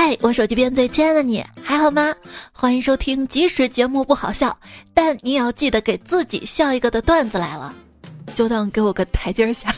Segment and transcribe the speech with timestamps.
[0.00, 2.14] 嗨，我手机边最亲爱的你还好吗？
[2.52, 4.56] 欢迎收听，即使节目不好笑，
[4.94, 7.74] 但你也要记得给自己笑一个的段子来了，
[8.32, 9.74] 就当给我个台阶下。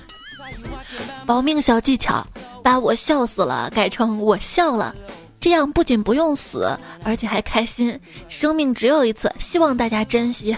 [1.25, 2.23] 保命小技巧，
[2.63, 4.95] 把我笑死了改成我笑了，
[5.41, 7.99] 这样不仅不用死，而且还开心。
[8.29, 10.55] 生命只有一次，希望大家珍惜。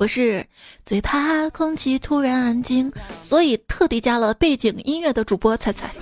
[0.00, 0.44] 我是
[0.84, 2.90] 最怕空气突然安静，
[3.28, 5.92] 所以特地加了背景音乐的主播彩彩。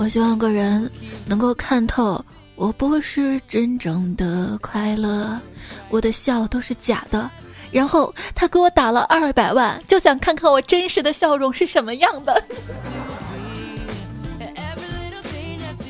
[0.00, 0.90] 我希望个人
[1.26, 2.24] 能够看透，
[2.56, 5.38] 我不是真正的快乐，
[5.90, 7.30] 我的笑都是假的。
[7.70, 12.42] 然后他给我打了二百万，就想看看我真实的笑容是什么样的。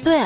[0.03, 0.21] 对，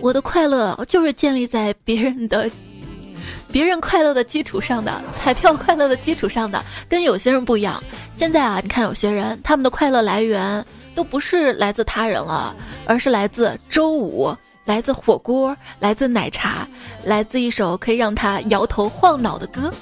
[0.00, 2.50] 我的快乐就是建立在别人的。
[3.52, 7.80] 别人快乐的基础上的彩票快乐的基础上的，跟有些人不一样。
[8.18, 12.54] 现在啊，你看有些人他们的快乐来源都不是来自他人了，
[12.86, 16.66] 而是来自周五，来自火锅，来自奶茶，
[17.04, 19.72] 来自一首可以让他摇头晃脑的歌。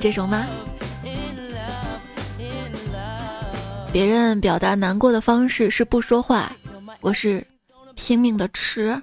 [0.00, 0.46] 这首吗？
[3.90, 6.52] 别人表达难过的方式是不说话，
[7.00, 7.46] 我是
[7.94, 9.00] 拼命的吃。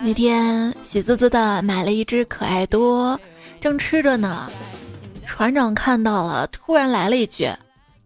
[0.00, 3.18] 那天喜滋滋的买了一只可爱多，
[3.60, 4.48] 正吃着呢，
[5.26, 7.50] 船长看到了，突然来了一句：“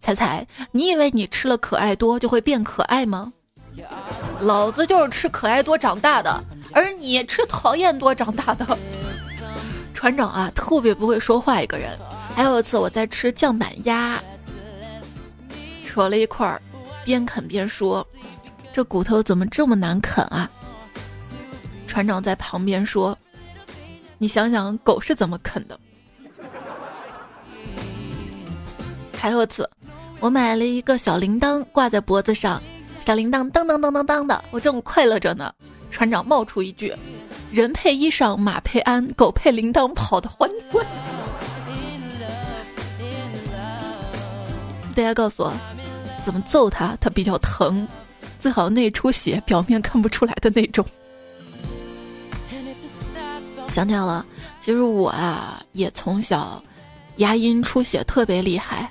[0.00, 3.32] 彩彩，你以为你吃了可爱多就会变可爱吗？
[4.40, 8.66] 老子就是吃可爱多长大的，而你吃讨厌多长大的。
[9.94, 11.98] ”船长啊，特别不会说话一个人。
[12.34, 14.22] 还有一次我在吃酱板鸭，
[15.84, 16.62] 扯了一块儿，
[17.04, 18.06] 边啃边说。
[18.72, 20.48] 这骨头怎么这么难啃啊？
[21.88, 23.18] 船长在旁边说
[24.18, 25.78] ：“你想想，狗是怎么啃的？”
[29.20, 29.68] 还有次，
[30.20, 32.62] 我买了一个小铃铛挂在脖子上，
[33.04, 35.52] 小铃铛当当当当当的，我正快乐着呢。
[35.90, 36.94] 船长冒出一句
[37.50, 40.86] ：“人配衣裳，马配鞍，狗配铃铛，跑得欢欢。”
[44.94, 45.52] 大家告诉我，
[46.24, 47.86] 怎么揍他，他比较疼？
[48.38, 50.86] 最好内出血，表面看不出来的那种。
[53.72, 54.24] 想起来了，
[54.60, 56.62] 其实我啊也从小
[57.16, 58.90] 牙龈出血特别厉害，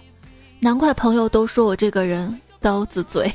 [0.60, 3.32] 难怪朋友都说我这个人刀子嘴。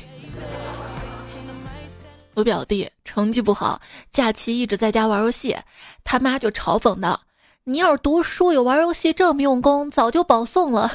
[2.34, 3.80] 我表弟成绩不好，
[4.12, 5.56] 假期一直在家玩游戏，
[6.04, 7.20] 他妈就嘲讽道
[7.64, 10.92] ：“你要是读书有玩游戏这么用功，早就保送了。”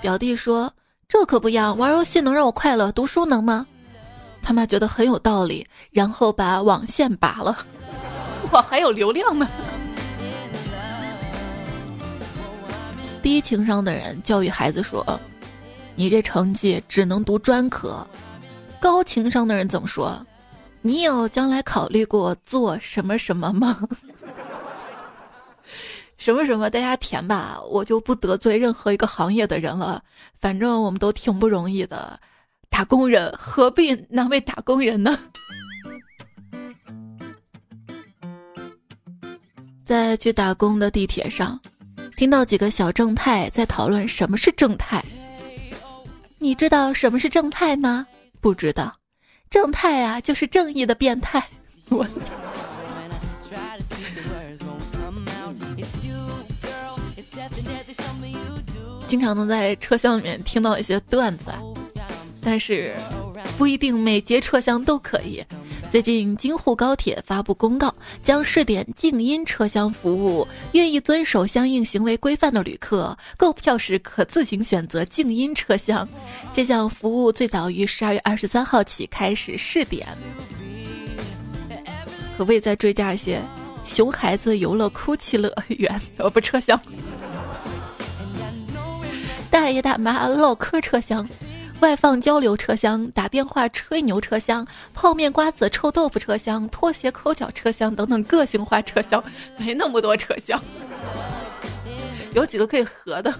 [0.00, 0.72] 表弟说。
[1.10, 3.66] 这可不一样，玩游戏能让我快乐，读书能吗？
[4.42, 7.64] 他妈觉得很有道理，然后把网线拔了。
[8.52, 9.48] 我还有流量呢。
[13.28, 15.20] 低情商的人教育孩子说
[15.94, 18.02] ：“你这成绩只能读专科。”
[18.80, 20.26] 高情商的人怎么说？
[20.80, 23.86] 你有将来考虑过做什么什么吗？
[26.16, 30.02] 什么什么，大家填吧，我就不得罪任何一个行业的人了。
[30.34, 32.18] 反正我们都挺不容易的，
[32.70, 35.18] 打工人何必难为打工人呢？
[39.84, 41.60] 在去打工的地铁上，
[42.18, 45.00] 听到几个小正太在讨论什么是正太。
[46.40, 48.04] 你知道什么是正太吗？
[48.40, 48.92] 不知道，
[49.48, 51.40] 正太啊，就是正义的变态。
[51.88, 52.04] 我。
[59.06, 61.52] 经常能在车厢里面听到一些段子，
[62.42, 62.96] 但是
[63.56, 65.40] 不一定每节车厢都可以。
[65.90, 76.06] 最近京沪高铁发布公告，将试点静音车厢服务，愿意遵守相应行为规范的旅客购票时可自行选择静音车厢。
[76.52, 80.06] 这项服务最早于十二月二十三号起开始试点，
[82.36, 83.40] 可不可以再追加一些
[83.82, 85.98] 熊孩子游乐哭泣乐园？
[86.18, 86.78] 我不，车厢。
[89.50, 91.26] 大爷大妈唠嗑车厢，
[91.80, 99.22] 外放交流车厢，打电话吹牛车厢，泡面瓜子臭豆腐车厢，拖鞋抠脚车厢等等个性化车厢，
[99.56, 100.60] 没那么多车厢，
[102.34, 103.32] 有几个可以合的。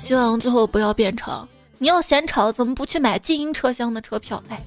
[0.00, 1.46] 希望最后不要变成
[1.78, 4.42] 你要嫌吵，怎么不去买静音车厢的车票？
[4.48, 4.60] 哎，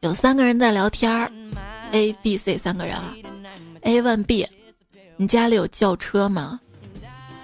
[0.00, 1.32] 有三个人在聊天儿
[1.92, 3.14] ，A、B、C 三个人啊
[3.82, 4.46] ，A 问 B。
[5.16, 6.58] 你家里有轿车吗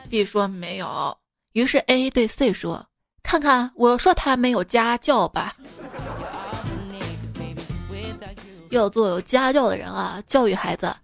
[0.09, 1.17] ？B 说没有。
[1.53, 2.87] 于是 A 对 C 说
[3.23, 5.55] ：“看看，我说他没有家教吧。”
[8.71, 10.95] 要做有家教的人啊，教育孩子。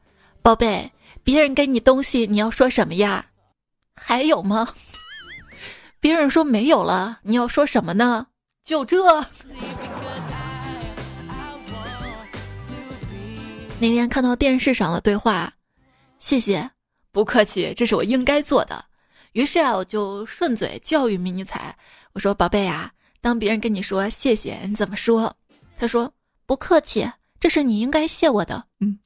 [0.43, 0.91] 宝贝，
[1.23, 3.27] 别人给你东西，你要说什么呀？
[3.95, 4.69] 还有吗？
[5.99, 8.27] 别人说没有了，你要说什么呢？
[8.63, 9.25] 就这。
[13.81, 15.53] 那天看到电视上的对话，
[16.19, 16.71] 谢谢，
[17.13, 18.85] 不客气，这是我应该做的。
[19.35, 21.77] 于是啊，我就顺嘴教育迷你彩，
[22.13, 25.35] 我说：“宝贝啊，当别人跟你说谢谢，你怎么说？”
[25.77, 26.13] 他说
[26.47, 27.11] ：“不客气，
[27.41, 28.97] 这是你应该谢我的。”嗯。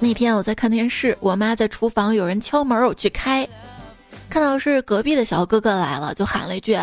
[0.00, 3.48] 那天我在看电视，我妈在厨房，有人敲门，我去开，
[4.28, 6.76] 看到是隔壁的小哥哥来了，就喊了一句：“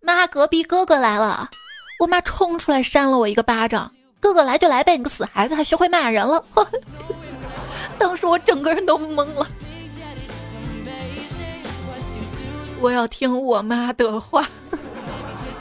[0.00, 1.50] 妈，隔壁哥哥来了！”
[1.98, 6.44] 我妈冲出来扇了我一个巴掌：“哥哥来就来呗，你个死孩子，还学会骂人了！”
[7.98, 9.46] 当时我整个人都懵了。
[12.80, 14.46] 我要听我妈的话，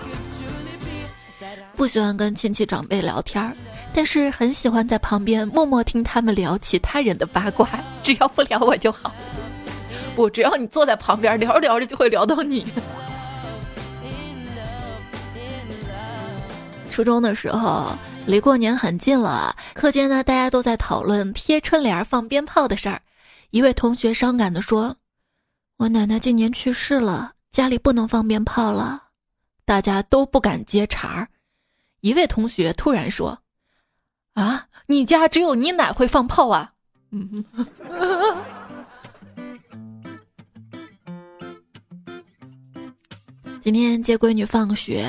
[1.75, 3.56] 不喜欢跟亲戚长辈聊天儿。
[3.94, 7.69] 但是很喜欢在旁边默默听他们聊其他人的八卦，
[8.04, 9.16] 只要不聊我就好。
[10.13, 12.66] 不，只要你坐在旁边聊着聊着就会聊到你。
[16.92, 17.92] 初中的时候，
[18.27, 23.01] 离过年很近了，课间呢大家都在讨论贴春联、放鞭炮的事儿。
[23.51, 24.98] 一位同学伤感的说
[25.77, 29.04] ：“我奶奶今年去世了，家里不能放鞭炮了。”
[29.63, 31.27] 大家都不敢接茬儿。
[32.01, 33.39] 一位同学突然说。
[34.33, 36.74] 啊，你家只有你奶会放炮啊？
[37.12, 37.45] 嗯。
[43.62, 45.07] 今天接闺女放学，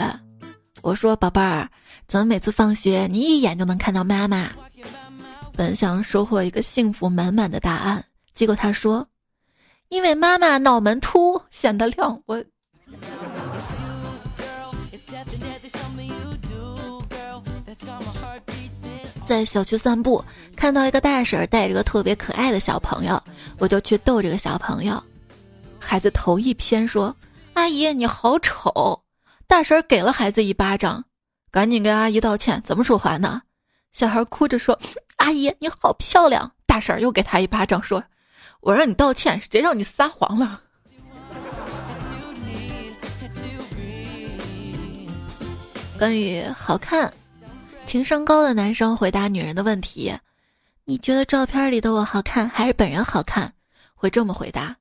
[0.82, 1.68] 我说：“宝贝儿，
[2.08, 4.50] 怎么每次放学你一眼就能看到妈妈？”
[5.56, 8.05] 本想收获一个幸福满满的答案，
[8.35, 9.06] 结果他说
[9.88, 12.44] ：“因为妈妈脑门凸，显得亮。”我。
[19.25, 20.25] 在小区散步，
[20.55, 23.20] 看到一个大婶带着个特别可爱的小朋友，
[23.59, 25.02] 我就去逗这个小朋友。
[25.81, 27.14] 孩子头一偏说
[27.55, 29.02] ：“阿姨，你好丑！”
[29.49, 31.05] 大婶给了孩子一巴掌，
[31.56, 32.61] 赶紧跟阿姨道歉。
[32.67, 33.41] 怎么说话呢？
[33.91, 34.79] 小孩哭着说
[35.17, 38.05] ：“阿姨，你好漂亮！”大婶又给他一巴掌，说
[38.61, 40.61] ：“我让你道歉，谁让你撒谎了？”
[45.99, 47.11] 关于好看。
[47.87, 50.12] 情商高的男生回答女人的问题
[50.85, 53.50] ：“你觉得照片里的我好看，还是本人好看？”
[53.97, 54.76] 会这么回答：“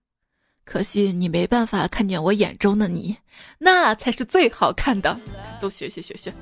[0.65, 3.15] 可惜你没办法看见我眼中的你，
[3.59, 5.17] 那才是最好看的。”
[5.61, 6.33] 都学学学学。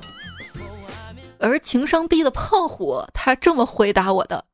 [1.37, 4.45] 而情商低的胖虎，他这么回答我的：“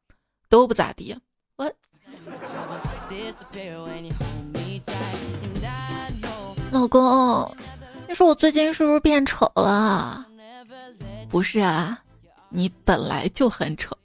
[0.50, 1.16] 都不咋地。”
[1.56, 1.72] 我
[6.72, 7.56] 老公，
[8.08, 10.26] 你说我最近是不是变丑了？
[11.30, 12.00] 不是啊，
[12.50, 13.96] 你本来就很丑。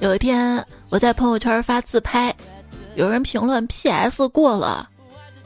[0.00, 2.34] 有一天我在朋友圈发自拍，
[2.94, 4.88] 有人评论 PS 过了，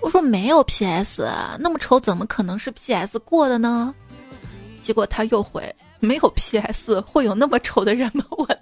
[0.02, 1.26] 我说没有 PS，
[1.58, 3.94] 那么丑怎么可能是 PS 过的呢？
[4.82, 8.24] 结果他又回没有 PS 会有那么丑的人吗？
[8.30, 8.46] 我，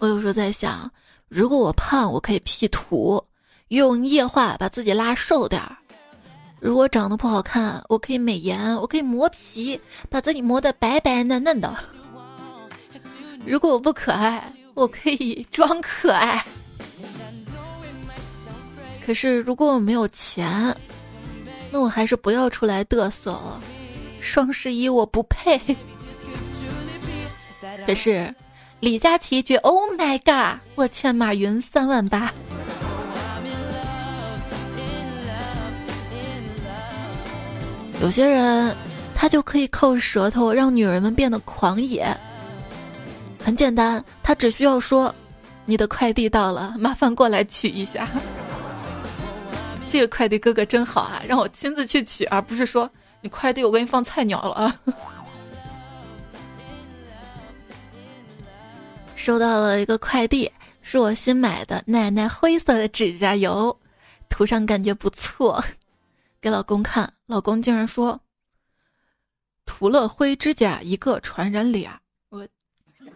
[0.00, 0.90] 我有时候在想。
[1.28, 3.24] 如果我胖，我可以 P 图，
[3.68, 5.74] 用液化把自己拉瘦点儿；
[6.64, 9.78] 如果长得不好看，我可以美颜，我可以磨皮，
[10.08, 11.68] 把自己磨得白白嫩嫩的；
[13.44, 16.42] 如果我不可爱，我可以装可爱。
[19.04, 20.74] 可是如果我没有钱，
[21.70, 23.60] 那我还是不要出来嘚瑟了。
[24.22, 25.60] 双十一我不配。
[27.86, 28.34] 可是。
[28.80, 32.30] 李佳琦一句 “Oh my god”，我欠马云三万八。
[38.04, 38.76] 有些人，
[39.14, 42.14] 他就可以靠舌头让女人们变得狂野。
[43.42, 45.14] 很简单，他只需要说
[45.64, 48.06] ：“你的快递到了，麻烦过来取一下。”
[49.88, 52.90] 这个快递哥哥真好啊，让我亲自去取，而不是说
[53.22, 54.76] 你快递我给你放菜鸟了啊。
[59.16, 63.74] 收到了一个快递，是我新买的奶奶灰色的指甲油，
[64.28, 65.64] 涂上感觉不错，
[66.44, 68.20] 给老公看，老公竟然说
[69.64, 71.98] ：“涂了灰指甲一个传染俩，
[72.28, 72.46] 我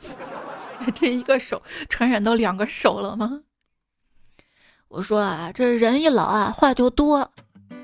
[0.94, 3.42] 这一个手传染到两个手了吗？”
[4.88, 7.30] 我说啊，这人一老啊话就多。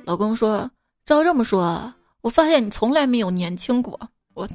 [0.07, 0.71] 老公说
[1.05, 4.01] ：“照这么说，我发现你从来没有年轻过。”
[4.33, 4.49] 我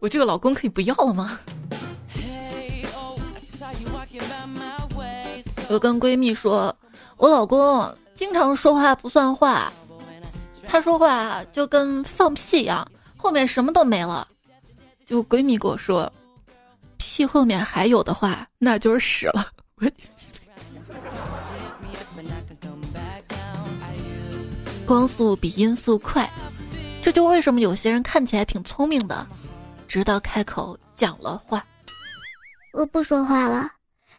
[0.00, 1.38] 我这个老公可以不要了吗？
[5.68, 6.76] 我跟闺蜜说，
[7.18, 9.72] 我老公经常说话不算话，
[10.68, 14.28] 他说话就跟放屁一样，后面什么都没了。
[15.04, 16.10] 就闺蜜跟我说，
[16.98, 19.48] 屁后面还有的话，那就是屎了。
[24.86, 26.32] 光速比音速快，
[27.02, 29.26] 这就为什么有些人看起来挺聪明的，
[29.88, 31.66] 直到开口讲了话。
[32.72, 33.68] 我不说话了，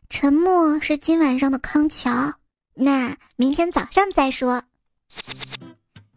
[0.10, 2.33] 沉默是今晚上的康桥。
[2.75, 4.63] 那明天早上再说。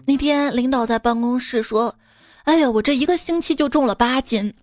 [0.06, 1.96] 那天领导在办公室说
[2.44, 4.54] ：“哎呀，我这一个星期就重了八斤。”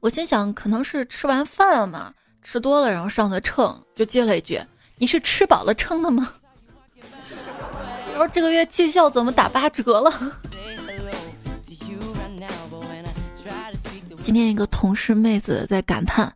[0.00, 4.60] 我心想，可能是吃完饭了嘛，吃多了然后上的秤，就接了一句
[4.98, 6.32] ：“你是吃饱了撑的吗？”
[8.12, 10.12] 然后这个月绩效怎么打八折了？
[14.20, 16.34] 今天一个同事妹子在感叹：“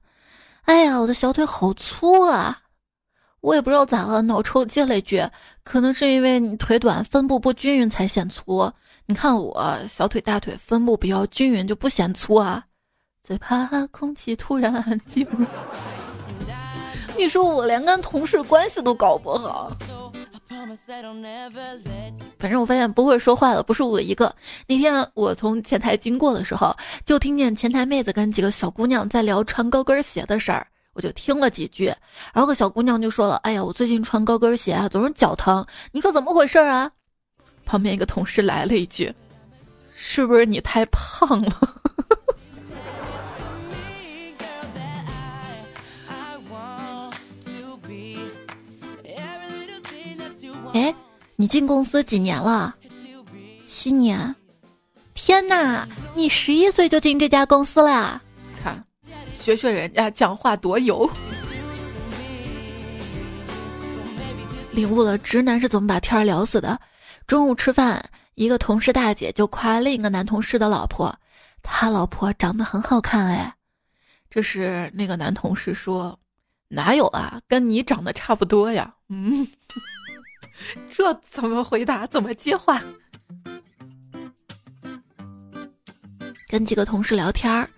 [0.64, 2.62] 哎呀，我的小腿好粗啊！”
[3.44, 5.22] 我也不知道咋了，脑抽接了一句
[5.62, 8.72] ：“可能是因为你腿短，分布不均匀才显粗。
[9.04, 12.64] 你看我小腿、大腿分布比较均匀，就不显粗啊。”
[13.22, 15.26] 最怕空气突然安静。
[17.18, 19.70] 你说我连跟同事关系都搞不好。
[22.38, 24.34] 反正我发现不会说话的不是我一个。
[24.66, 26.74] 那天我从前台经过的时候，
[27.04, 30.66] 就听见前台妹子跟几个小姑娘在聊穿高跟鞋的事儿。
[30.94, 31.86] 我就听了几句，
[32.32, 35.64] 然后个小姑娘就说了：“哎呀，我最近穿高跟鞋啊，总是脚疼。
[35.92, 36.90] 你说怎么回事啊？”
[37.66, 39.12] 旁边一个同事来了一句
[39.94, 41.74] ：“是不是你太胖了？”
[50.74, 50.92] 哎，
[51.36, 52.74] 你进公司几年了？
[53.64, 54.34] 七年。
[55.14, 58.20] 天哪，你十一岁就进这家公司了？
[59.44, 59.54] 看。
[59.54, 61.08] 学学人家讲话多油，
[64.72, 66.80] 领悟了直男是怎么把天儿聊死的。
[67.26, 68.02] 中午吃饭，
[68.36, 71.14] 一个同事大姐就夸另一个男同事的老婆，
[71.62, 73.54] 他老婆长得很好看哎。
[74.30, 76.18] 这时那个男同事说
[76.68, 79.46] ：“哪有啊，跟你长得差不多呀。”嗯，
[80.90, 82.06] 这怎么回答？
[82.06, 82.82] 怎么接话？
[86.48, 87.68] 跟几个同事聊天儿。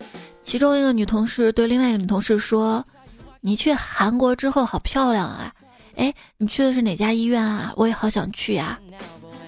[0.46, 2.82] 其中一个女同事对另外一个女同事说
[3.42, 5.52] ：“你去韩国之后好漂亮啊！
[5.96, 7.72] 哎，你去的是哪家医院啊？
[7.74, 8.78] 我也好想去呀！”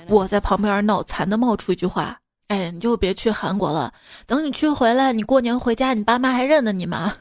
[0.09, 3.93] 我在旁边脑残的冒出一句话：“哎，你就别去韩国了，
[4.27, 7.15] 等你去回来，你过年回家，你爸妈还认得你吗？”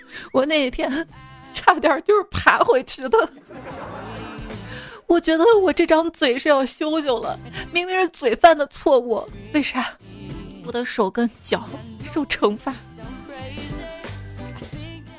[0.32, 0.88] 我那一天
[1.52, 3.18] 差点就是爬回去的。
[5.08, 7.36] 我觉得我这张嘴是要羞羞了，
[7.72, 9.84] 明明是嘴犯的错误，为啥
[10.64, 11.68] 我的手跟脚
[12.12, 12.72] 受惩罚？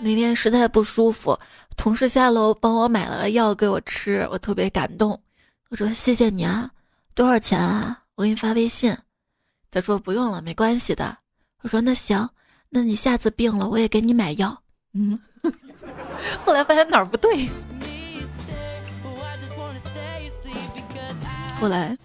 [0.01, 1.37] 那天实在不舒服，
[1.75, 5.21] 同事下楼帮我买了药给我吃，我特别感动。
[5.69, 6.71] 我说谢谢你啊，
[7.13, 8.03] 多少钱啊？
[8.15, 8.95] 我给你发微信。
[9.69, 11.17] 他说不用了，没关系的。
[11.61, 12.27] 我说那行，
[12.69, 14.57] 那你下次病了我也给你买药。
[14.93, 15.19] 嗯，
[16.43, 17.47] 后来发现哪儿不对。
[21.59, 21.97] 后来，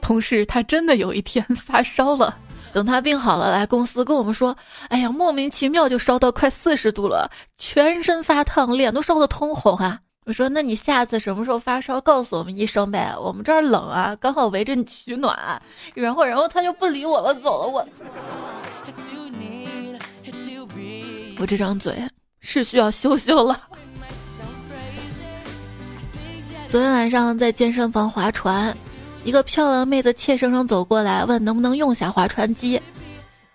[0.00, 2.38] 同事他真的有一天发烧了。
[2.72, 4.56] 等他病好了，来公司跟我们说
[4.88, 15.60] ：“哎呀，莫名其妙就烧到快四十度了，全身发烫，脸都烧得通红啊！”我说：“那你下次什么时候发烧，告诉我们一声呗，我们这儿冷啊，刚好围着你取暖。”
[15.94, 17.68] 然后，然后他就不理我了，走了。
[17.68, 17.88] 我，
[21.38, 21.96] 我这张嘴
[22.40, 23.60] 是需要修修了。
[26.68, 28.76] 昨天晚上在健身房划船。
[29.24, 32.80] 一个漂亮妹子怯生生走过来，问能不能用下划船机。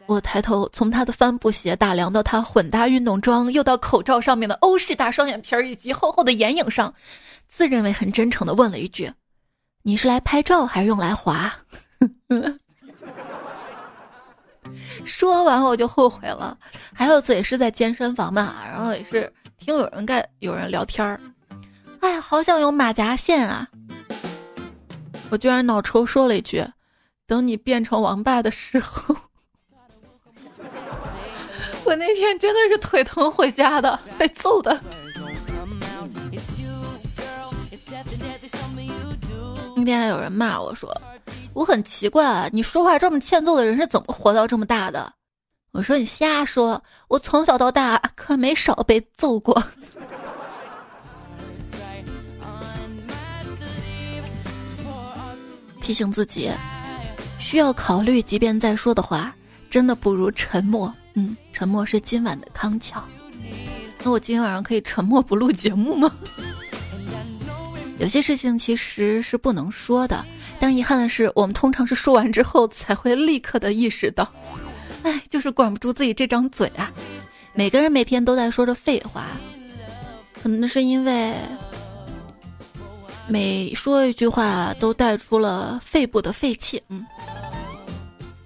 [0.05, 6.93] 我抬头从她的帆布鞋打量到她混搭运动装，又到口罩上面的欧式大双眼皮儿以及厚厚的眼影上，
[7.49, 9.11] 自认为很真诚的问了一句
[9.81, 11.53] ：“你是来拍照还是用来划？”
[15.03, 16.57] 说完我就后悔了。
[16.93, 21.19] 还有次也是在健身房嘛，然后也是听有人干有人聊天儿，
[22.01, 23.67] 哎，好想有马甲线啊。
[25.29, 26.65] 我居然脑抽说了一句
[27.27, 29.15] ：“等你变成王八的时候。
[31.83, 34.79] ”我那天真的是腿疼回家的，被揍的。
[39.75, 40.89] 那天还有人骂我说
[41.53, 45.13] ：“我很奇怪，你说话这么欠揍的人是怎么活到这么大的？”
[45.73, 49.61] 我说：“你瞎说，我从小到大可没少被揍过。”
[55.85, 56.49] 提醒自己，
[57.37, 59.31] 需要考虑，即便再说的话，
[59.69, 60.91] 真的不如沉默。
[61.13, 63.03] 嗯，沉默是今晚的康桥。
[64.01, 66.11] 那我今天晚上可以沉默不录节目吗？
[68.01, 70.25] 有些事情其实是不能说的，
[70.59, 74.27] 但遗憾的是，我们通常是说完之后才会立刻的意识到，
[75.03, 76.91] 哎，就是管不住自己这张嘴啊。
[77.53, 79.27] 每个人每天都在说着废话，
[80.41, 81.35] 可能是因为
[83.27, 86.81] 每说一句话都带出了肺部的废气。
[86.89, 87.05] 嗯，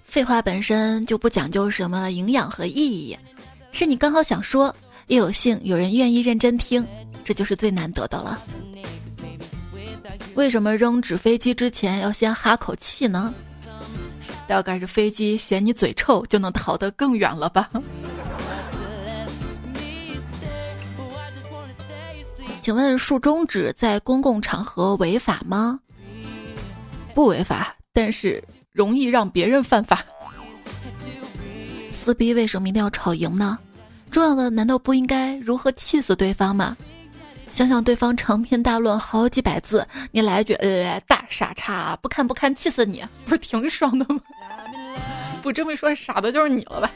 [0.03, 3.17] 废话本身就不讲究什么营养和意义，
[3.71, 4.74] 是你刚好想说，
[5.07, 6.86] 又有幸有人愿意认真听，
[7.24, 8.41] 这就是最难得的了。
[10.36, 13.33] 为什么扔纸飞机之前要先哈口气呢？
[14.48, 17.69] 大概是飞机嫌你嘴臭，就能逃得更远了吧？
[22.69, 25.79] 请问竖中指在公共场合违法吗？
[27.15, 30.05] 不违法，但是容易让别人犯法。
[31.89, 33.57] 撕逼为什么一定要吵赢呢？
[34.11, 36.77] 重要的难道不应该如何气死对方吗？
[37.49, 44.21] 想想对方长篇大论好几百字，你来一句“呃，大傻叉，不看不看，气死你”，不是挺爽的吗？
[45.41, 46.91] 不这么一说，傻的就是你了吧？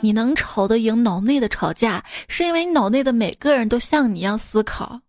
[0.00, 5.00] 你能吵得赢脑内的吵架，是因为你脑内的每个人都像你一样思考，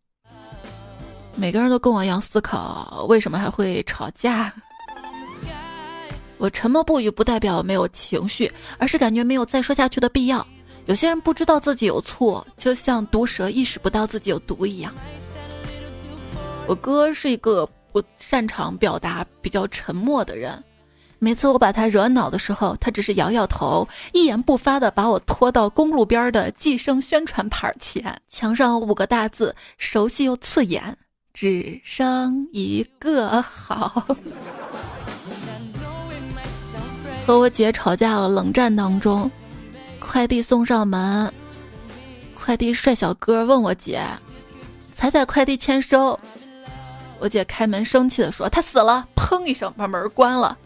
[1.36, 4.51] 每个人都跟我一样思考，为什么还会吵架？
[6.38, 10.46] 我沉默不语不代表没有情绪，而是感觉没有再说下去的必要。
[10.86, 14.91] 有些人不知道自己有错，就像毒蛇意识不到自己有毒一样。
[16.65, 20.63] 我哥是一个不擅长表达、比较沉默的人。
[21.21, 30.97] 每次我把他惹恼的时候，他只是摇摇头，一言不发的把我拖到公路边的计生宣传牌前，墙上五个大字，熟悉又刺眼
[31.33, 34.07] ：“只生一个好。”
[37.27, 39.29] 和我姐吵架了，冷战当中。
[39.99, 41.31] 快递送上门，
[42.33, 44.01] 快递帅小哥问我姐
[44.95, 46.17] ：“彩彩快递签收。”
[47.19, 50.57] 我姐开门生气的说：“他死了！”砰一声把门关了。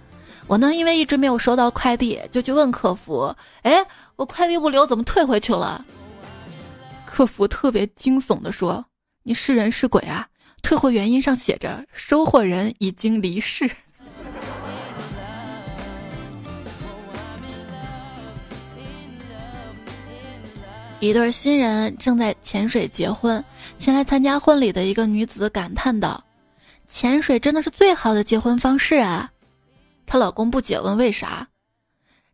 [0.53, 3.83] 我呢，因为一直没有收到快递，就去问客服：“哎，
[4.15, 5.83] 我快递物流怎么退回去了？”
[7.07, 8.85] 客服特别惊悚的说
[9.25, 10.27] ：“你是人是鬼啊？
[10.61, 13.67] 退货原因上写着收货人已经离世。”
[20.99, 23.43] 一对新人正在潜水结婚，
[23.79, 26.23] 前来参加婚礼的一个女子感叹道
[26.87, 29.31] ：“潜水真的是最好的结婚方式啊！”
[30.05, 31.47] 她老公不解问：“为啥？”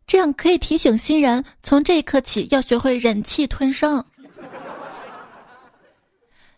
[0.06, 4.04] 这样可以提醒新人，从这一刻起要学会忍气吞声。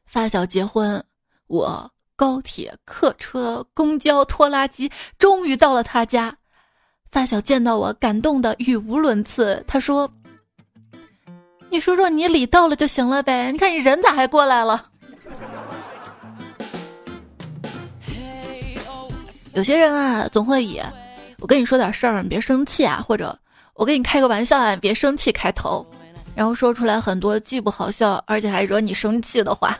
[0.06, 1.04] 发小结婚，
[1.46, 6.36] 我高铁、客车、公交、拖拉机，终于到了他家。
[7.10, 9.64] 发小见到我，感动的语无伦次。
[9.66, 10.10] 他说。
[11.70, 13.50] 你说说，你礼到了就行了呗。
[13.50, 14.84] 你看你人咋还过来了？
[19.54, 20.78] 有些人啊，总会以
[21.42, 23.36] “我跟你说点事儿，你别生气啊”或者
[23.74, 25.84] “我跟你开个玩笑啊，你别生气”开头，
[26.36, 29.76] 然后说出来很多既不好笑，而且还惹你生气的话。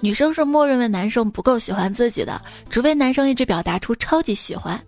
[0.00, 4.80] 女生是默认为男生不够喜欢自己的，除非男生一直表达出超级喜欢。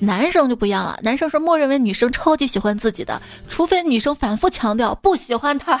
[0.00, 5.80] 男生就不一样了，男生是默认为女生超级喜欢自己的，除非女生反复强调不喜欢他。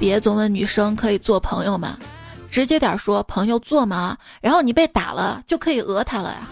[0.00, 1.96] 别总问女生可以做朋友吗？
[2.52, 4.18] 直接点说朋友做吗？
[4.42, 6.46] 然后你被打了就可以讹他了呀。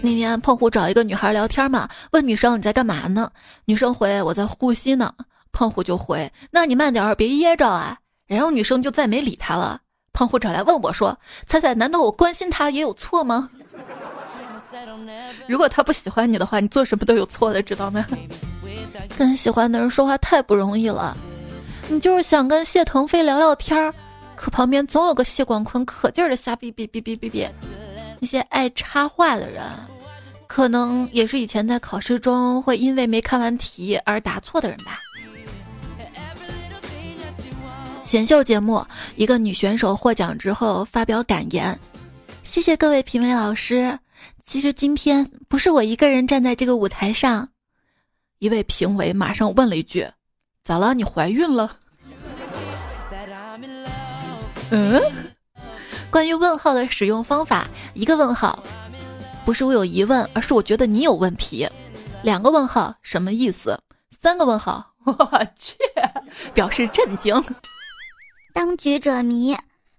[0.00, 3.30] 那天胖虎找一个女孩聊天嘛，问女生你在干嘛呢？
[3.66, 5.12] 女生回我在呼吸呢。
[5.52, 7.98] 胖虎就回那你慢点儿别噎着啊。
[8.26, 9.80] 然后女生就再没理他了。
[10.14, 13.50] 胖虎找来问我说：“彩彩，难道我关心他也有错吗？
[15.46, 18.04] 如果他不喜欢你的话，你做什么都有错的，知道吗？
[19.18, 21.14] 跟喜欢的人说话太不容易了。
[21.88, 23.94] 你就是想跟谢腾飞聊聊天儿，
[24.34, 27.46] 可旁边总有个谢广坤可劲儿的瞎逼逼逼逼逼逼。
[28.18, 29.62] 那些爱插话的人，
[30.46, 34.98] 可能也是以前在考试中会因为没看完题而答错的人吧。”
[38.02, 38.84] 选秀节目，
[39.16, 41.78] 一个女选手获奖之后发表感言
[42.42, 43.96] ：“谢谢各位评委老师。
[44.44, 47.48] 其实今天不是我一个人站在这个舞台上。”
[48.38, 50.08] 一位评委马上问了一句
[50.66, 50.94] ：“咋了？
[50.94, 51.76] 你怀孕了？”
[54.72, 55.00] 嗯？
[56.10, 58.60] 关于问号的使用方法，一个问号，
[59.44, 61.68] 不是我有疑问，而是我觉得你有问题。
[62.22, 63.78] 两个问号，什么意思？
[64.20, 65.76] 三个问号， 我去，
[66.52, 67.40] 表示震惊。
[68.52, 69.56] 当局者迷，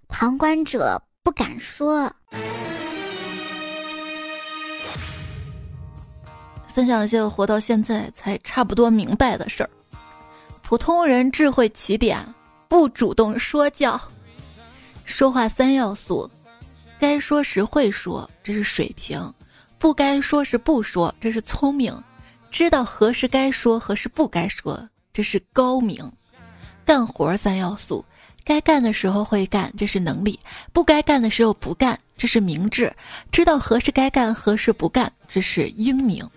[0.09, 2.11] 旁观者不敢说。
[6.67, 9.69] 分享一些活到现在才差不多明白的事儿。
[10.67, 12.19] 普通人智慧起点，
[12.67, 13.97] 不主动说教。
[15.05, 16.29] 说话三要素：
[16.99, 19.33] 该说时会说，这是水平；
[19.79, 21.93] 不该说时不说，这是聪明；
[22.51, 26.11] 知道何时该说，何时不该说，这是高明。
[26.83, 28.03] 干活三要素：
[28.43, 30.37] 该干的时候会干，这是能力；
[30.73, 32.91] 不该干的时候不干，这是明智；
[33.31, 36.29] 知道何时该干，何时不干，这是英明。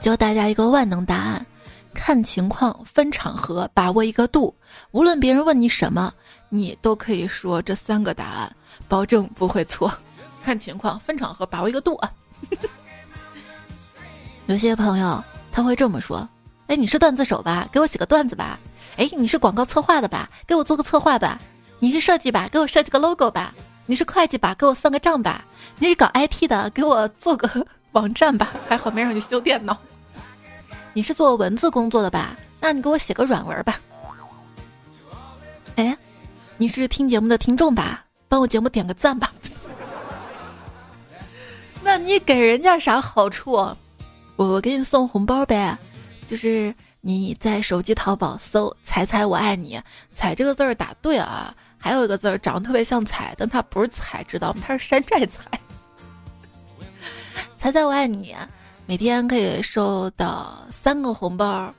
[0.00, 1.46] 教大家一个万能答案：
[1.96, 4.54] 看情况，分场合，把握一个度。
[4.90, 6.12] 无论别人问你什么，
[6.50, 8.54] 你都可以说这三个答案，
[8.86, 9.90] 保证不会错。
[10.44, 12.12] 看情况，分场合，把握一个度啊。
[14.46, 16.28] 有些朋友他会这么说。
[16.66, 17.66] 哎，你是段子手吧？
[17.72, 18.60] 给我写个段子吧。
[18.98, 20.28] 哎，你是广告策划的吧？
[20.46, 21.40] 给我做个策划吧。
[21.78, 22.46] 你是设计吧？
[22.52, 23.54] 给我设计个 logo 吧。
[23.86, 24.54] 你是会计吧？
[24.54, 25.44] 给我算个账吧。
[25.78, 26.68] 你是搞 IT 的？
[26.70, 28.52] 给我做个 网站吧。
[28.68, 29.76] 还好没让你修电脑。
[30.96, 32.34] 你是做文字工作的吧？
[32.58, 33.78] 那你给我写个软文吧。
[35.74, 35.94] 哎，
[36.56, 38.06] 你是听节目的听众吧？
[38.30, 39.30] 帮我节目点个赞吧。
[41.84, 43.52] 那你给人家啥好处？
[43.52, 43.76] 我
[44.38, 45.76] 我给你送红包呗。
[46.26, 49.78] 就是你在手机淘宝搜“彩彩我爱你
[50.10, 54.62] ”，“彩”这个字儿打对啊，还有一个字儿长得特别像“彩”，但它不是“彩”，知道吗？
[54.66, 55.60] 它是山寨彩。
[57.58, 58.34] 彩彩我爱你，
[58.88, 61.74] 每天可以收到三个红包，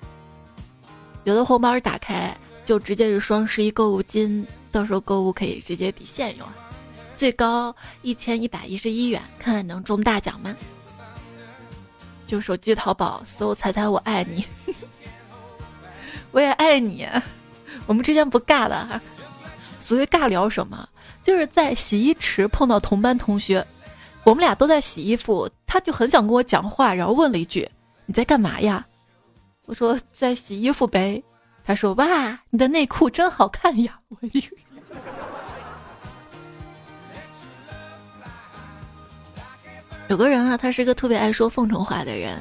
[1.24, 6.46] 有的红包打开就直接是双十一购物金，到时候购物可以直接抵现用，
[7.16, 10.54] 最高一千一百一十一元，看看能中大奖吗？
[12.26, 14.46] 就手机淘宝搜“猜猜我爱你”，
[16.32, 17.08] 我也爱你。
[17.86, 19.02] 我们之间不尬的哈。
[19.80, 20.90] 所谓尬聊什么？
[21.24, 23.66] 就是在洗衣池碰到同班同学，
[24.28, 27.66] 我们俩都在洗衣服，他就很想跟我讲话，然后问了一句
[28.06, 28.86] ：“你在干嘛呀？”
[29.64, 31.24] 我说：“在洗衣服呗。”
[31.64, 34.44] 他说：“哇，你的内裤真好看呀！” 我一。
[40.10, 42.38] 有个人啊，他是一个特别爱说奉承话的人。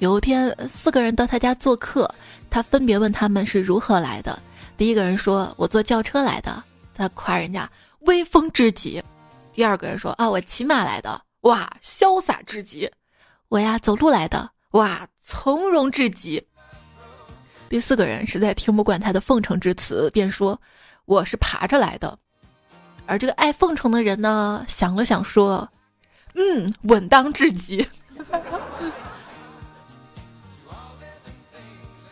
[0.00, 2.12] 有一天，四个人到他家做客，
[2.50, 4.36] 他分别问他们是如何来的。
[4.76, 6.60] 第一个人说：“我坐轿车来的。”
[6.96, 9.00] 他夸人家威风至极。
[9.52, 12.90] 第二个人说：“啊，我骑马来的，哇，潇洒至极。
[13.48, 16.42] 我呀，走路来的，哇，从容至极。”
[17.68, 20.60] 第四个人实在听不惯他的奉承之词，便说
[21.06, 22.18] ：“我是爬着来的。”
[23.06, 25.68] 而这个爱奉承的人呢，想了想说。
[26.34, 27.86] 嗯，稳当至极。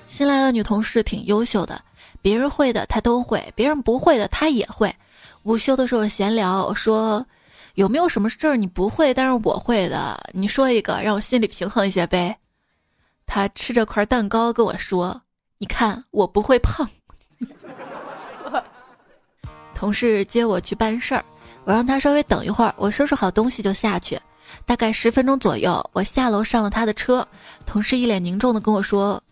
[0.07, 1.83] 新来的女同事挺优秀的，
[2.21, 4.95] 别人会的她都会，别人不会的她也会。
[5.45, 7.25] 午休的时候闲聊说，
[7.75, 10.21] 有没有什么事儿你不会，但是我会的？
[10.33, 12.37] 你说一个，让我心里平衡一些呗。
[13.27, 15.23] 他吃着块蛋糕跟我说
[15.59, 16.89] ：“你看，我不会胖。
[19.75, 21.25] ”同事接我去办事儿。
[21.65, 24.21] 我让他稍微等一会儿，我收拾好东西就下去。
[24.67, 27.27] 大概十分钟左右，我下楼上了他的车。
[27.65, 29.23] 同事一脸凝重的跟我说：“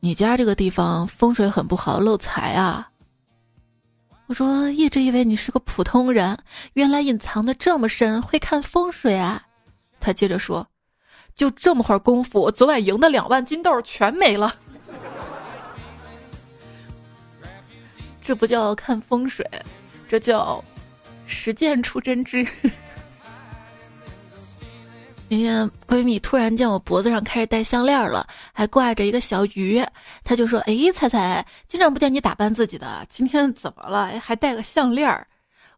[0.00, 2.88] 你家这个地方风水很不好，漏财啊。”
[4.26, 6.36] 我说：“一直以为你是个普通人，
[6.74, 9.42] 原来隐藏的这么深，会看风水啊。”
[10.00, 10.66] 他接着说
[11.34, 14.54] ：“就这么会儿功夫，昨晚赢的两万金豆全没了。
[18.20, 19.48] 这不叫看风水，
[20.08, 20.62] 这叫……”
[21.28, 22.46] 实践出真知。
[25.28, 29.84] 那天闺蜜突然见我脖子上开始戴项链了，还挂着一个小鱼，
[30.22, 34.06] 她就说：“哎，彩彩，经常不见你打扮自己的，今天怎么了？
[34.20, 35.26] 还戴个项链？”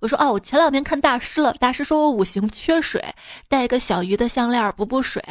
[0.01, 3.03] 我说：“哦，我前两天看大师了，大师说我五行缺水，
[3.49, 5.23] 戴一个小鱼的项链补补水。”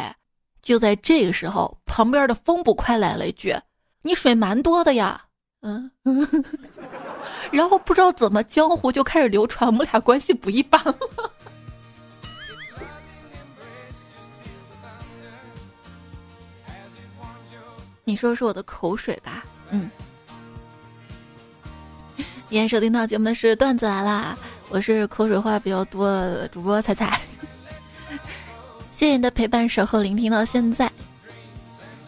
[0.63, 3.55] 就在这个时候，旁边的风捕快来了一句
[4.01, 5.21] ：“你水蛮多的呀。”
[5.61, 5.89] 嗯，
[7.51, 10.97] 然后不知道怎么江湖就开始流传我们俩关系不一般了。
[18.07, 19.91] 你说说我的口水吧，嗯。
[22.49, 24.37] 今天收听到节目的是段子来啦，
[24.69, 27.19] 我是口水话比较多的主播彩彩，
[28.93, 30.89] 谢谢你的陪伴、守候、聆听到现在。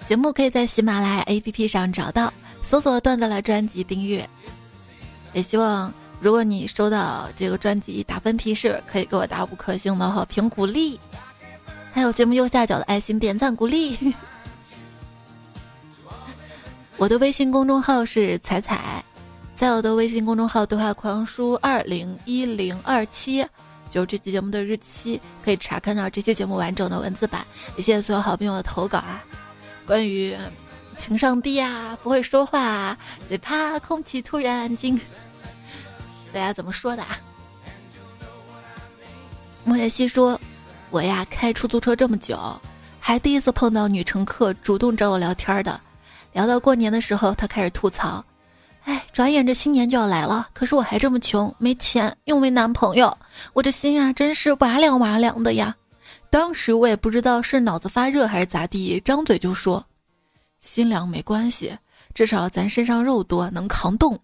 [0.08, 2.34] 节目可以在喜马拉雅 APP 上找到。
[2.62, 4.30] 搜索段子来专辑订阅，
[5.34, 10.98] 也希望如果你收到这个专辑打分提示，可以给我打五颗星的好评鼓励，
[11.92, 13.98] 还有节目右下角的爱心点赞鼓励。
[17.00, 19.02] 我的微信公众号是彩彩，
[19.56, 23.42] 在我的微信公众号对话框输二零一零二七，
[23.90, 27.46] 就是这期节目的日期，可以查看到这期节目完整的文字版。
[27.78, 29.24] 也谢谢所有好朋友的投稿啊，
[29.86, 30.36] 关于。
[30.98, 35.00] 情商低啊，不会说话啊，最怕空气突然安静。
[36.34, 37.18] 大家怎么说的啊？
[39.64, 40.38] 莫叶西说
[40.92, 42.38] ：“我呀，开出租车这么久，
[43.00, 45.80] 还第一次碰到女乘客主动找我聊天的。
[46.34, 48.24] 聊到过年的时候，他开始吐槽
[48.86, 53.16] ：‘哎，转眼这新年就要来了，可是我还这么穷，没钱又没男朋友，
[53.54, 55.76] 我这心啊，真是哇凉哇凉的呀。’
[56.32, 59.84] 当时我也不知道是脑子发热还是咋地，张嘴就说
[60.60, 61.76] ：‘心凉没关系，
[62.14, 64.18] 至少咱身上肉多，能扛冻。’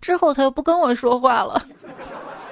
[0.00, 1.62] 之后他又不跟我说话了。”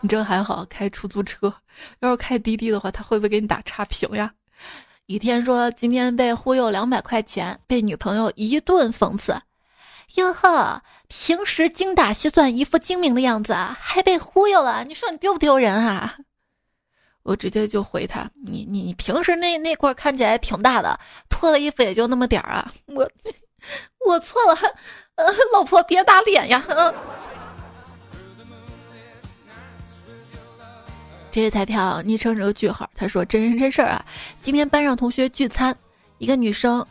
[0.00, 1.52] 你这还好，开出租车，
[2.00, 4.32] 要是开滴滴的话，他会不会给你打差评呀？
[5.08, 9.40] 雨天说今天被忽悠两百块钱，被女朋友一顿讽刺。
[10.16, 16.16] 哟呵，平时精打细算，一副精明的样子，还被忽悠了，你说你丢不丢人啊？
[17.22, 22.70] 我直接就回他：你你你平时那那块看起来挺大的，脱了衣服也就那么点儿啊！
[22.88, 23.10] 我
[24.06, 24.58] 我错了，
[25.14, 26.62] 呃，老婆别打脸呀。
[31.30, 32.88] 这些彩票昵称是个句号。
[32.94, 34.04] 他说：“真人真事儿啊，
[34.40, 35.76] 今天班上同学聚餐，
[36.18, 36.84] 一个女生，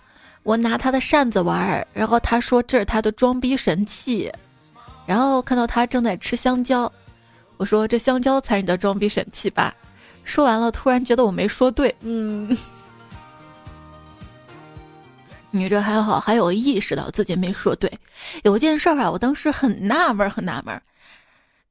[0.43, 4.32] 我拿她的扇子玩，然后她说这是她的装逼神器，
[5.06, 6.91] 然后看到她正在吃香蕉，
[7.58, 9.76] 我说这香蕉才是你的装逼神器吧。
[10.23, 12.56] 说完了，突然觉得我没说对，嗯，
[15.50, 17.91] 你这还好，还有意识到自己没说对。
[18.43, 20.80] 有件事儿啊，我当时很纳闷，很纳闷，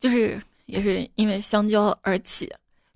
[0.00, 2.52] 就是。”也是因为香蕉而起，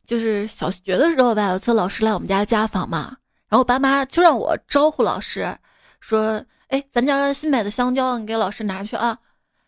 [0.07, 3.17] 就是小学的时候吧，有次老师来我们家家访嘛，
[3.49, 5.57] 然后我爸妈就让我招呼老师，
[6.01, 9.19] 说：“哎，咱家新买的香蕉，你给老师拿去啊。”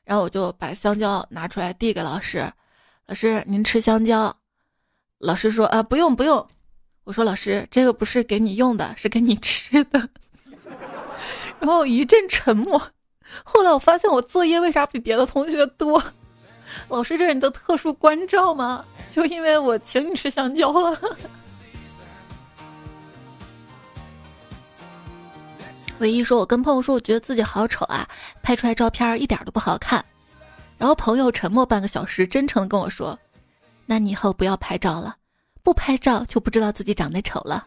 [0.05, 2.53] 然后我就把香蕉拿出来递给老师，
[3.07, 4.37] 老师您吃香蕉。
[5.19, 6.45] 老师说：“啊，不用不用。”
[7.05, 10.09] 我说：“老师，这个不是给你用的，是给你吃的。”
[11.61, 12.81] 然后一阵沉默。
[13.45, 16.03] 后来我发现我作业为啥比别的同学多？
[16.89, 18.85] 老师，这是你的特殊关照吗？
[19.11, 20.99] 就因为我请你吃香蕉了。
[25.99, 28.09] 唯一说，我跟朋友说，我觉得自己好丑啊，
[28.43, 30.05] 拍出来照片一点都不好看。
[30.77, 33.17] 然后朋友沉默半个小时，真诚的跟我说
[33.87, 35.15] ：“那你以后不要拍照了，
[35.63, 37.65] 不拍照就不知道自己长得丑了。”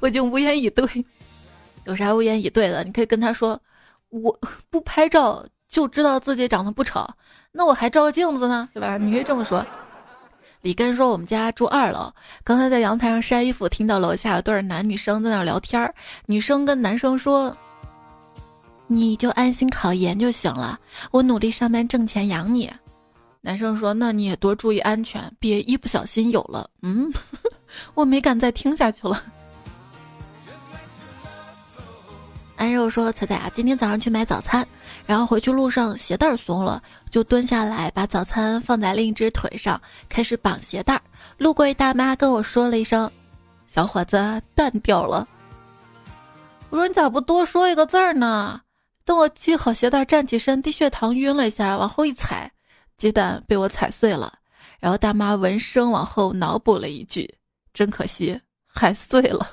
[0.00, 0.84] 我已经无言以对。
[1.84, 2.82] 有啥无言以对的？
[2.82, 3.60] 你可以跟他说
[4.10, 4.36] ：“我
[4.70, 7.06] 不拍照就知道自己长得不丑。”
[7.52, 8.96] 那我还照镜子呢，对吧？
[8.98, 9.64] 你可以这么说。
[10.62, 15.94] 李根说：“我们家住二楼，刚才在阳台上晒衣服，听到楼下有对男女生在那聊天。
[16.26, 17.56] 女生跟男生说
[18.88, 20.78] ：‘你就安心考研就行了，
[21.12, 22.68] 我努力上班挣钱养你。’
[23.40, 27.08] 男生说：‘那你也多注意安全，别一不小心有了。’嗯，
[27.94, 29.22] 我没敢再听下去了。”
[32.58, 34.66] 安肉说：“彩彩啊，今天早上去买早餐。”
[35.06, 41.00] 然后回去路上鞋带松了，就蹲下来把早餐放在另一只腿上，开始绑鞋带。
[41.36, 43.08] 路过一大妈跟我说了一声
[43.68, 45.26] ：“小伙子，蛋掉了。”
[46.70, 48.60] 我说：“你咋不多说一个字儿呢？”
[49.06, 52.50] 等我系好鞋带，站起身，低血糖晕了一下，往后一踩，
[52.96, 54.32] 鸡蛋被我踩碎了。
[54.80, 57.32] 然后大妈闻声往后脑补了一句
[57.72, 59.48] ：“真可惜，还碎了。”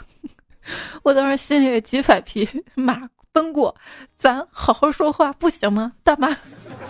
[1.04, 3.01] 我当时心里也几百匹 马。
[3.32, 3.75] 奔过，
[4.17, 5.91] 咱好好说话不行吗？
[6.06, 6.30] 大妈，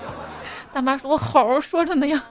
[0.72, 2.24] 大妈说：“我好好说着呢呀。”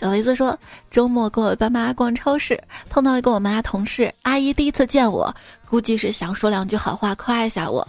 [0.00, 0.58] 小雷子说
[0.90, 5.30] ：“周末跟我爸妈逛超市，碰到一个我妈同事阿姨，第一次见我，
[5.68, 7.86] 估计是想说两句好话夸一下我。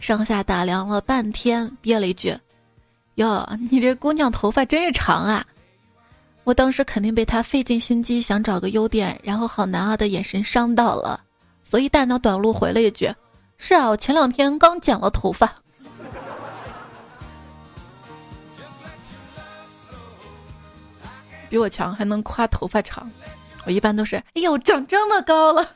[0.00, 2.36] 上下打量了半天，憋了一句
[3.16, 5.42] ：‘哟，你这姑娘头发真是长啊！’”
[6.42, 11.22] 我当时肯定被他费尽心机想找个优点，然后好男儿的眼神伤到了，
[11.62, 13.14] 所以大脑短路回了一句
[13.56, 15.52] ：“是啊，我前两天刚剪了头发。”
[21.48, 23.08] 比我强还能夸头发长，
[23.66, 25.68] 我一般都是：“哎呦，长这么高了！”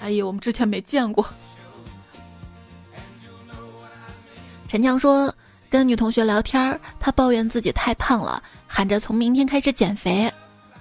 [0.00, 1.26] 阿姨，我们之前没见过。
[4.68, 5.34] 陈强说。
[5.70, 10.30] 跟女同学聊天，她抱怨自己太胖了，喊着从明天开始减肥。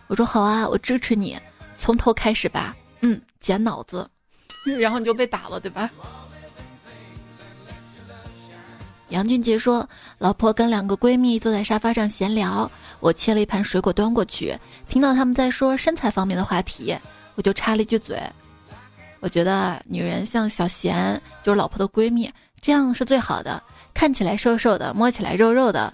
[0.07, 1.37] 我说好啊，我支持你，
[1.75, 2.75] 从头开始吧。
[3.01, 4.09] 嗯，减脑子，
[4.79, 5.87] 然后你就被打了，对吧？
[9.09, 16.97] 杨俊杰说，老婆跟两个闺蜜坐在沙发上闲聊，我切了一盘水果端过去，听到他们在说身材方面的话题，
[17.35, 18.19] 我就插了一句嘴，
[19.19, 23.61] 我觉得女人像小贤，就是老婆的闺蜜，这样是最好的。
[23.99, 25.93] 看起来瘦瘦的，摸起来肉肉的，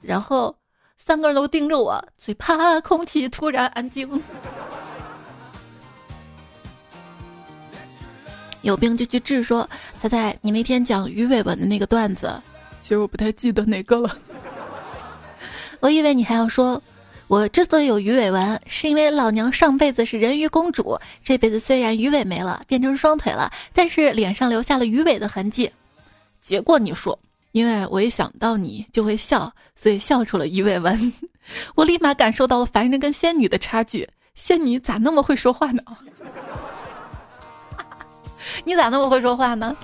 [0.00, 0.56] 然后
[0.96, 4.08] 三个人都盯着我，最怕空气突然安静。
[8.62, 9.42] 有病就去治。
[9.42, 12.32] 说猜猜你那天讲鱼尾纹的那个段子，
[12.80, 14.16] 其实我不太记得哪个了。
[15.80, 16.82] 我以为你还要说，
[17.28, 25.70] 我之所以有鱼尾纹，是因为老娘上辈子是人鱼公主，这辈子虽然鱼尾没了，变成双腿了，但是脸上留下了鱼尾的痕迹。
[26.40, 27.18] 结果你说，
[27.52, 31.12] 因为我一想到你就会笑，所以笑出了鱼尾纹。
[31.74, 35.82] 我立马感受到了凡人跟仙女的差距，仙女咋那么会说话呢？
[38.64, 39.76] 你咋那么会说话呢？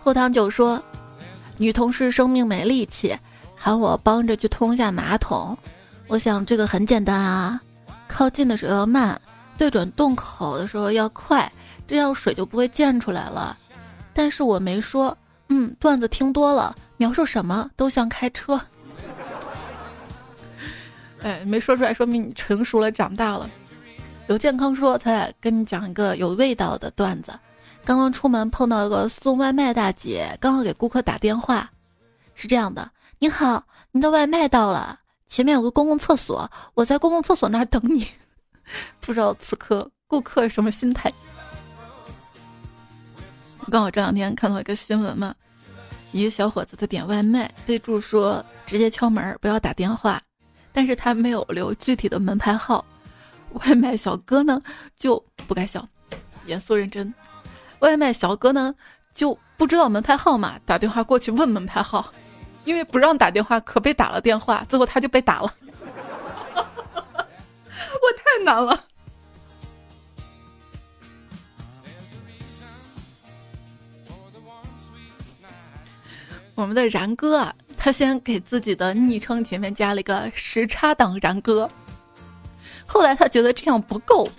[0.00, 0.82] 后堂酒说，
[1.56, 3.16] 女同事生命没力气，
[3.56, 5.56] 喊我帮着去通一下马桶。
[6.06, 7.60] 我想这个很简单啊，
[8.06, 9.18] 靠近的时候要慢，
[9.56, 11.50] 对准洞口的时候要快，
[11.86, 13.56] 这样水就不会溅出来了。
[14.14, 15.16] 但是我没说，
[15.48, 18.60] 嗯，段子听多了，描述什么都像开车。
[21.22, 23.50] 哎，没说出来，说明你成熟了，长大了。
[24.28, 27.32] 有健康说，才跟你讲一个有味道的段子。
[27.84, 31.70] 刚刚出门碰到一个送外卖大姐，刚好给顾客打电话，
[32.34, 38.06] 是这样的：您好，您的外卖到了，前面有个公共厕所，我在公共厕所那儿等你。
[39.00, 41.12] 不知道此刻顾客什么心态。
[43.70, 45.34] 刚好这两天看到一个新闻嘛，
[46.12, 50.20] 一个小伙子他点外卖，备注说直接敲门，不要打电话，
[50.72, 52.84] 但是他没有留具体的门牌号。
[53.54, 54.60] 外卖小哥呢
[54.98, 55.86] 就不该笑，
[56.46, 57.12] 严肃认真。
[57.80, 58.74] 外卖小哥呢
[59.14, 62.12] 就不知道门牌号码，打电话过去问门牌号，
[62.64, 65.54] 因为不让打电话，可被打了电话，最后他就被打了。
[66.56, 68.86] 我太难了。
[76.54, 81.68] 我们的然哥啊，他先给自己的昵称前面加了一个时差党然哥。
[82.86, 84.30] 后来他觉得这样不够，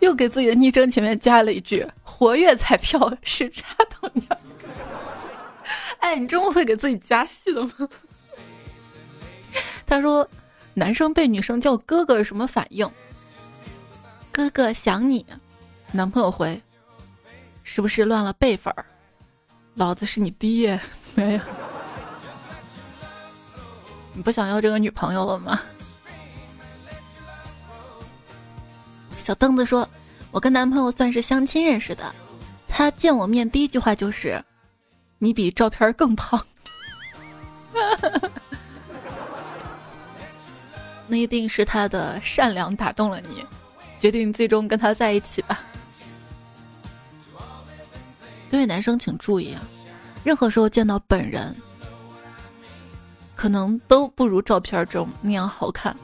[0.00, 4.36] 又给自己的昵称前面加了一句“活跃彩票是插档呀”。
[6.00, 7.88] 哎，你这么会给自己加戏的吗？
[9.86, 10.28] 他说
[10.74, 12.90] ：“男生被女生叫哥哥是什么反应？”
[14.32, 15.24] 哥哥想你。
[15.92, 16.60] 男朋友回
[17.62, 18.84] ：“是不是乱了辈分儿？
[19.74, 20.78] 老子是你爹。
[21.16, 21.40] ”没有。
[24.14, 25.60] 你不想要这个女朋友了吗？
[29.16, 29.88] 小凳子说
[30.32, 32.12] ：“我跟男朋友算是相亲认识的，
[32.66, 34.44] 他见我面第一句话就是，
[35.18, 36.44] 你比照片更胖。
[41.06, 43.44] 那一定是他的善良打动了你，
[44.00, 45.60] 决定最终跟他在一起吧。
[48.66, 49.62] 男生请注意啊，
[50.24, 51.54] 任何时候见到本人，
[53.34, 55.96] 可能都不如照片中那样好看。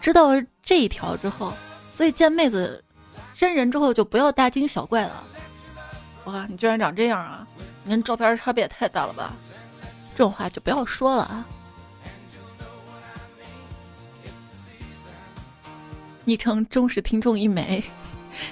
[0.00, 1.52] 知道了这一条之后。”
[1.94, 2.82] 所以见妹子
[3.34, 5.22] 真人之后就不要大惊小怪了。
[6.24, 7.46] 哇，你居然长这样啊！
[7.84, 9.34] 你跟照片差别也太大了吧？
[10.16, 11.46] 这种话就不要说了啊。
[16.24, 17.84] 昵称忠实听众一枚，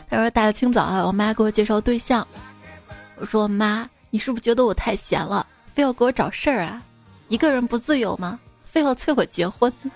[0.08, 2.28] 他说大清早啊，我妈给我介绍对象，
[3.20, 6.82] 我说妈，你是不是觉得我太闲了，非要给我找事儿啊？
[7.28, 8.40] 一个人不自由吗？
[8.64, 9.70] 非要催我结婚？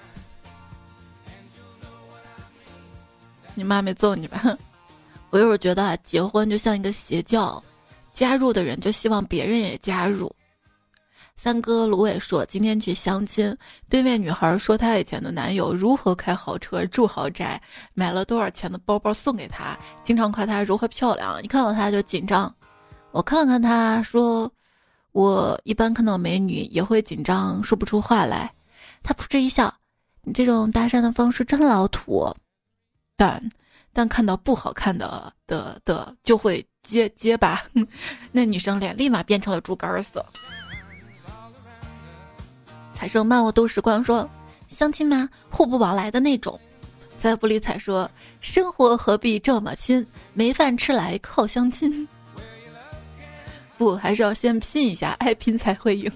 [3.55, 4.43] 你妈没揍你吧？
[5.31, 7.65] 我有时候觉得啊，结婚就像一个邪教，
[8.13, 10.31] 加入的人就希望别人也加入。
[11.35, 13.57] 三哥芦苇说，今天去相亲，
[13.89, 17.59] 对面女孩说她以前的男友如何开豪车、住豪宅，
[17.95, 21.43] 买了多少钱的包包送给她，经常夸她如何漂亮。
[21.43, 22.55] 一看到她就紧张。
[23.15, 24.51] 我看了看他，说
[25.13, 28.53] ：“我一般看到美女也会紧张，说不出话来。”
[29.05, 29.73] 他扑哧一笑
[30.23, 32.35] ：“你这种搭讪的方式真老土。”
[33.15, 33.41] 但
[33.93, 37.63] 但看到不好看的的的就会结结巴，
[38.33, 40.27] 那女生脸立马变成了猪肝色。
[42.93, 44.29] 彩生漫我都时光说
[44.67, 45.29] 相亲吗？
[45.49, 46.59] 互不往来的那种。
[47.17, 48.11] 再不理睬说
[48.41, 50.05] 生活何必这么拼？
[50.33, 52.09] 没饭吃来靠相亲。
[53.77, 56.11] 不，还是要先拼一下，爱拼才会赢。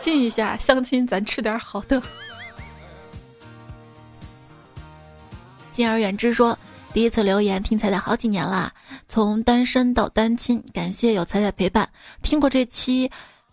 [0.00, 2.00] 拼一下相亲，咱吃点好的。
[5.72, 6.58] 敬而远之说
[6.92, 8.72] ：“第一次留言听彩彩好几年了，
[9.08, 11.88] 从单身到单亲，感谢有彩彩陪伴。
[12.22, 13.10] 听过这期，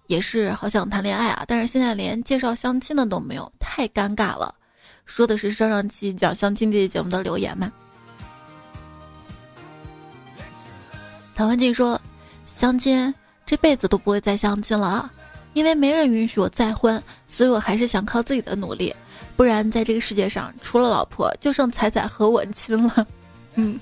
[0.08, 4.54] 也是好想谈恋爱啊，但是现在连介绍相亲的都没有，太尴尬了。”
[5.06, 7.72] 说的是上上期讲相亲这期节目的留言吗？
[11.36, 12.00] 唐文静说
[12.66, 13.14] ：“相亲
[13.46, 15.08] 这辈子都不会再相亲了，
[15.54, 18.92] 因为没人允许我再婚，所以我还是想靠自己的努力。”
[19.38, 23.06] 不然，在这个世界上，除了老婆，就剩彩彩和我亲了。
[23.54, 23.80] 嗯。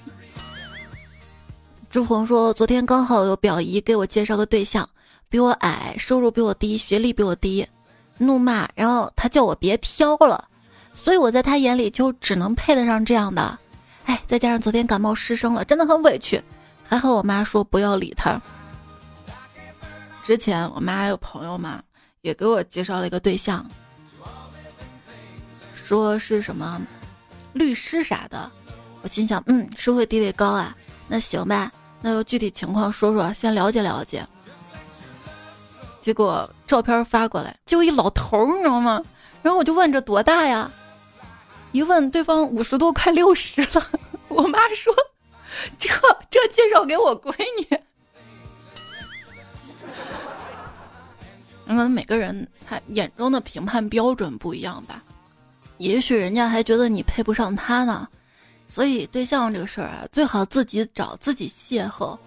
[1.89, 4.89] 朱红说，昨天刚好有表姨给我介绍个对象，
[5.29, 7.65] 比我矮，收入比我低，学历比我低，
[8.17, 10.43] 怒骂，然后他叫我别挑了，
[10.93, 13.57] 所以我在他眼里就只能配得上这样的。
[14.03, 16.43] 哎，再加上昨天感冒失声了，真的很委屈。
[16.85, 18.41] 还好我妈说不要理他。
[20.23, 21.83] 之前我妈有朋友嘛，
[22.21, 23.65] 也给我介绍了一个对象，
[25.73, 26.81] 说是什么
[27.51, 28.49] 律师啥的。
[29.01, 30.73] 我心想，嗯，社会地位高啊，
[31.09, 31.69] 那行吧。
[32.01, 34.25] 那就具体情况说说，先了解了解。
[36.01, 39.03] 结果照片发过来，就一老头，你知道吗？
[39.41, 40.71] 然后我就问这多大呀？
[41.73, 43.89] 一问对方五十多，快六十了。
[44.29, 44.95] 我妈说
[45.77, 45.89] ：“这
[46.29, 47.77] 这介绍给我闺女。”
[51.65, 55.03] 可能每个人他眼中的评判标准不一样吧，
[55.77, 58.07] 也许人家还觉得你配不上他呢。
[58.67, 62.17] 所以对象这个事儿啊，最好自己找自己邂逅，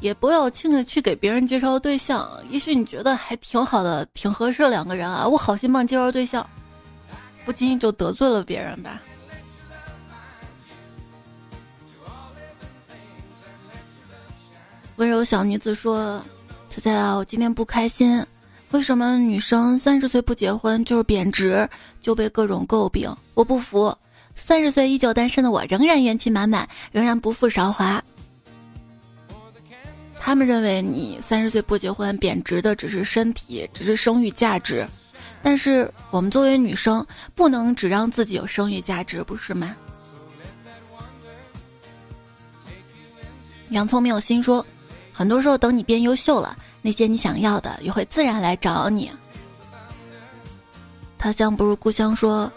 [0.00, 2.30] 也不要轻易去给别人介绍对象。
[2.50, 6.46] 也许你觉得还挺好的，挺合适两个人啊，我好心帮你介绍对象，
[7.44, 9.00] 不经意就得罪了别人吧。
[14.96, 16.22] 温柔小女子说
[16.70, 18.24] ：“猜猜啊，我今天不开心，
[18.74, 21.68] 为什么女生三十岁不结婚就是贬值，
[22.00, 23.08] 就被各种诟病？
[23.34, 23.96] 我不服。”
[24.34, 28.02] 三十岁依旧单身的我，仍然元气满满，仍然不负韶华。
[30.18, 34.84] 他们认为你三十岁不结婚，贬值的只是身体，只是生育价值。
[35.40, 37.06] 但是我们作为女生，
[37.36, 39.76] 不能只让自己有生育价值，不是吗？
[43.70, 44.66] 洋葱没有心说，
[45.12, 49.10] 很多时候等你变优秀了，那些你想要的也会自然来找你。
[51.16, 52.52] 他乡不如故乡说。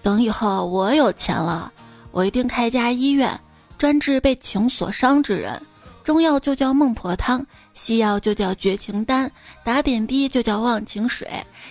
[0.00, 1.70] 等以后我有钱了，
[2.10, 3.38] 我一定开家医院，
[3.76, 5.60] 专治被情所伤之人。
[6.02, 9.30] 中药就叫孟婆汤，西药就叫绝情丹，
[9.62, 11.28] 打点滴就叫忘情水，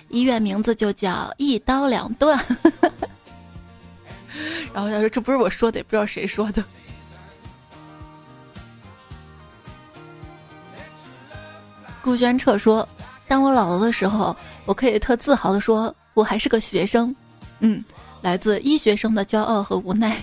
[0.10, 2.38] 医院名字就叫一刀两断。
[4.74, 6.64] 然后他说：“这不是我说的，也不知道谁说的。”
[12.04, 12.88] 顾轩彻说
[13.28, 14.36] ：“当我老了的时候，
[14.66, 17.16] 我可以特自豪的说，我还是个学生。”
[17.62, 17.84] 嗯。
[18.22, 20.22] 来自医学生的骄傲和无奈。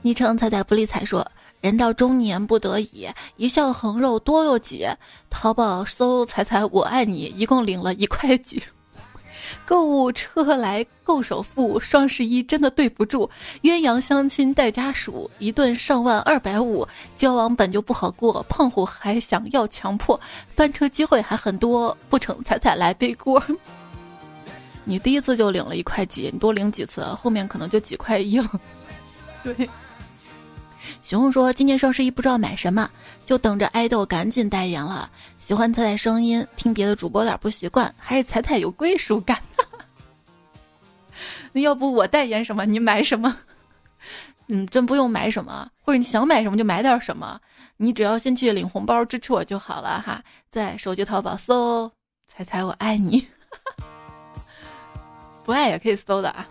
[0.00, 1.26] 昵称彩彩不理睬说
[1.60, 3.06] ：“人到中年不得已，
[3.36, 4.88] 一笑横肉多又挤。
[5.28, 8.62] 淘宝搜‘彩彩我爱你’，一共领了一块几。
[9.66, 13.28] 购物车来够首付，双十一真的对不住。
[13.62, 16.86] 鸳鸯相亲带家属，一顿上万二百五。
[17.16, 20.18] 交往本就不好过，胖虎还想要强迫，
[20.54, 23.42] 翻车机会还很多，不成彩彩来背锅。
[24.88, 28.48] ”你第一次就领了一块几，你多领几次，后面可能就几块一了。
[29.42, 29.68] 对，
[31.02, 32.88] 熊熊说今年双十一不知道买什么，
[33.24, 35.10] 就等着爱豆赶紧代言了。
[35.46, 39.38] 喜欢彩彩声音，听别的主播有点不习惯，还是彩彩有归属感。
[41.52, 43.38] 那 要不我代言什么，你买什么？
[44.48, 47.40] 嗯，真不用买什么，或者你想买什么就买点什么，
[47.76, 50.20] 你只要先去领红包支持我就好了哈。
[50.50, 51.88] 在手机淘宝搜
[52.26, 53.24] “彩彩我爱你”。
[55.46, 56.44] 不爱也可以搜的啊！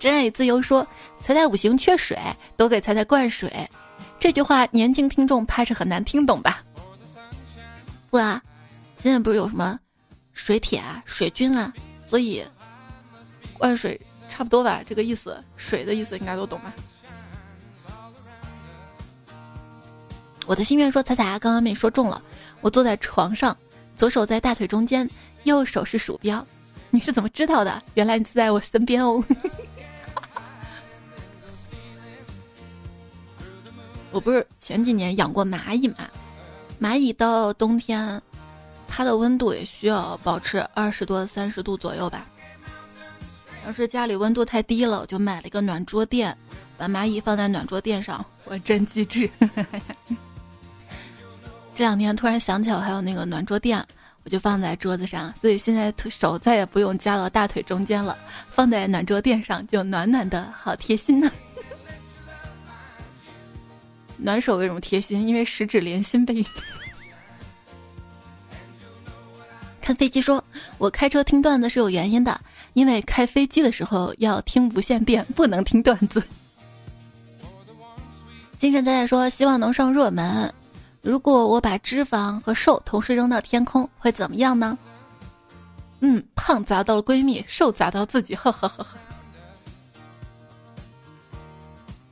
[0.00, 0.84] 真爱自由说
[1.22, 2.18] ：“彩彩五行缺水，
[2.56, 3.70] 多给彩彩灌水。”
[4.18, 6.60] 这句话年轻听众怕是很难听懂吧？
[8.10, 8.42] 不啊，
[9.00, 9.78] 现在不是有什么
[10.32, 12.44] 水铁啊、水军啊，所以
[13.54, 14.82] 灌水差不多吧？
[14.86, 16.72] 这个意思，水的意思应该都懂吧？
[20.46, 22.22] 我的心愿说：“彩彩啊，刚刚被你说中了。
[22.62, 23.54] 我坐在床上，
[23.94, 25.06] 左手在大腿中间，
[25.44, 26.46] 右手是鼠标。”
[26.90, 27.82] 你是怎么知道的？
[27.92, 29.22] 原来你在我身边哦。
[34.10, 35.96] 我不是前几年养过蚂蚁嘛？
[36.80, 38.20] 蚂蚁到冬天，
[38.86, 42.26] 它的温度也需要保持二十多、三十度左右吧。
[43.66, 46.36] 要是家里温度太低了，我就买了一个暖桌垫，
[46.76, 48.24] 把蚂蚁放在暖桌垫上。
[48.44, 49.28] 我真机智。
[51.74, 53.84] 这两天突然想起来，我还有那个暖桌垫。
[54.24, 58.14] 我就放在桌子上，所以现在手再也不用夹到大腿中间了，
[58.50, 61.30] 放在暖桌垫上就暖暖的，好贴心呢。
[64.18, 65.26] 暖手为什么贴心？
[65.26, 66.44] 因为十指连心呗。
[69.80, 70.44] 看飞机说，
[70.76, 72.38] 我开车听段子是有原因的，
[72.74, 76.22] 因为开飞机的时候要听无线电，不能听段子。
[78.58, 80.52] 精神仔仔说，希望能上热门。
[81.00, 84.76] 如果我把脂肪和瘦同时扔到天空，会怎么样呢？
[86.00, 88.98] 嗯，胖砸到了闺蜜，瘦砸到自己，呵呵呵呵。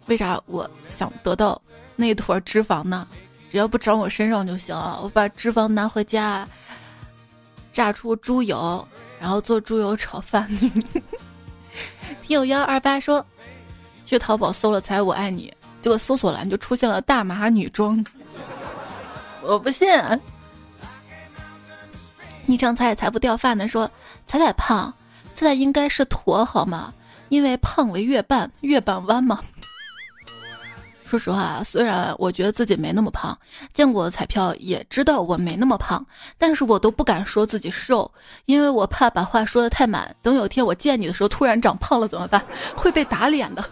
[0.06, 1.60] 为啥我想得到
[1.96, 3.06] 那坨脂肪呢？
[3.50, 5.00] 只要不长我身上就行了。
[5.02, 6.46] 我把脂肪拿回家，
[7.72, 8.86] 榨出猪油，
[9.20, 10.46] 然后做猪油炒饭。
[12.22, 13.24] 听友幺二八说，
[14.04, 18.04] 去淘宝搜了“才我爱你”，结果搜索栏就出现了大码女装。
[19.42, 19.88] 我不信。
[22.46, 23.90] 昵称彩彩才不掉饭的说
[24.26, 24.92] ：“彩彩胖，
[25.34, 26.92] 彩彩应该是驼好吗？
[27.28, 29.40] 因为胖为月半，月半弯嘛。”
[31.06, 33.38] 说实话，虽然我觉得自己没那么胖，
[33.72, 36.04] 见过彩票也知道我没那么胖，
[36.36, 38.10] 但是我都不敢说自己瘦，
[38.46, 42.44] 因为我怕把话说的太满，等有天我见你的时候突然长胖了怎么办？
[42.76, 43.64] 会被打脸的。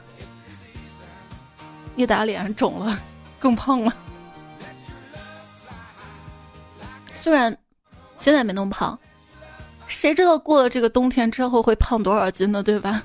[1.96, 2.96] 一打脸肿了，
[3.40, 3.92] 更胖了。
[7.12, 7.56] 虽然
[8.20, 8.96] 现在没那么胖，
[9.88, 12.62] 谁知道过了这个冬天之后会胖多少斤呢？
[12.62, 13.02] 对吧？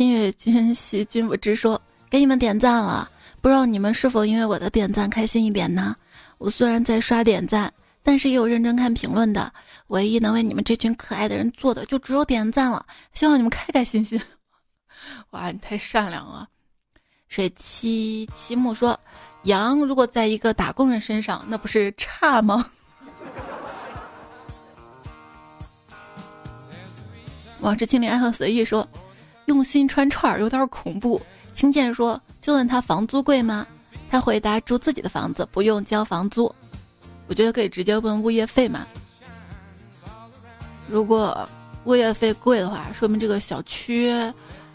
[0.00, 1.78] 新月君兮君不知说，
[2.08, 3.06] 给你们点赞了，
[3.42, 5.94] 不知道你们是否因为我的点赞开心一点呢？
[6.38, 7.70] 我虽然在刷点赞，
[8.02, 9.52] 但是也有认真看评论的。
[9.88, 12.86] 唯一能为你们这群可爱的人做的，就只有点赞了。
[13.12, 14.18] 希望你们开开心心。
[15.32, 16.48] 哇，你太善良了。
[17.28, 18.98] 水七七木说，
[19.42, 22.64] 羊如果在一个打工人身上，那不是差吗？
[27.60, 28.88] 往事清零，爱恨随意说。
[29.50, 31.20] 用心穿串儿有点恐怖。
[31.52, 33.66] 青剑说：“就问他房租贵吗？”
[34.08, 36.54] 他回答：“住自己的房子不用交房租。”
[37.26, 38.86] 我觉得可以直接问物业费嘛。
[40.86, 41.48] 如果
[41.84, 44.08] 物业费贵的话，说明这个小区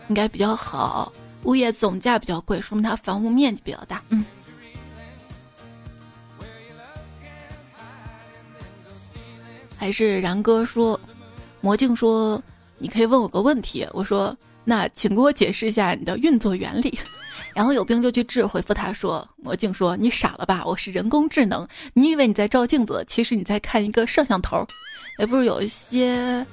[0.09, 1.09] 应该比较好。
[1.43, 4.03] 物业总价比较贵，说明它房屋面积比较大。
[4.09, 4.25] 嗯。
[9.77, 10.99] 还是然哥说，
[11.61, 12.43] 魔镜说
[12.77, 14.35] ：“你可以问我个问题。”我说。
[14.65, 16.99] 那请给我解释一下你的运作原理。
[17.55, 20.61] 然后有病就去治，回复他说：“魔镜说你傻了吧？
[20.65, 24.65] 我是人工智能，你以为你在照镜子，其实你在看一个摄像头。
[25.19, 26.45] 也不是有一些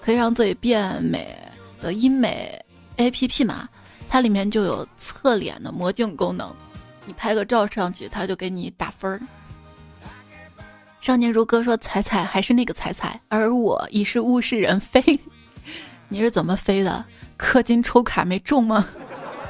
[0.00, 1.36] 可以让自己变美
[1.82, 2.58] 的医美
[2.96, 3.68] A P P 嘛？
[4.08, 6.50] 它里面就有侧脸的魔镜功能，
[7.04, 9.20] 你拍个照上去，它就给你打分儿。”
[11.02, 15.02] 少年如歌说：“彩彩还是那个彩彩，而我已是物是人非。
[16.08, 17.04] 你是怎么飞的？”
[17.38, 18.84] 氪金抽卡没中吗？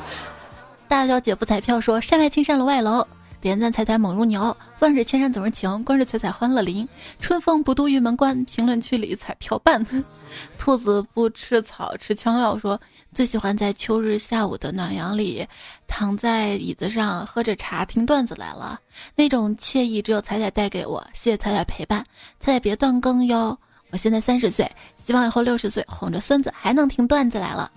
[0.86, 3.06] 大小姐夫彩票说山外青山楼外楼，
[3.40, 6.88] 点赞彩彩猛如牛，万水千山总是情，关注彩彩欢乐林，
[7.20, 8.42] 春风不度玉门关。
[8.44, 9.84] 评论区里彩票办，
[10.58, 12.80] 兔子不吃草吃枪药说
[13.12, 15.46] 最喜欢在秋日下午的暖阳里，
[15.86, 18.78] 躺在椅子上喝着茶听段子来了，
[19.14, 21.06] 那种惬意只有彩彩带给我。
[21.12, 22.04] 谢谢彩彩陪伴，
[22.40, 23.58] 彩彩别断更哟。
[23.90, 24.70] 我现在三十岁，
[25.06, 27.70] 希望以后六十岁哄着孙子还能听段子来了。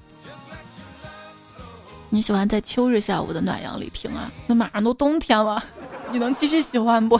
[2.09, 4.29] 你喜欢在秋日下午的暖阳里听啊？
[4.45, 5.63] 那马上都冬天了，
[6.11, 7.19] 你能继续喜欢不？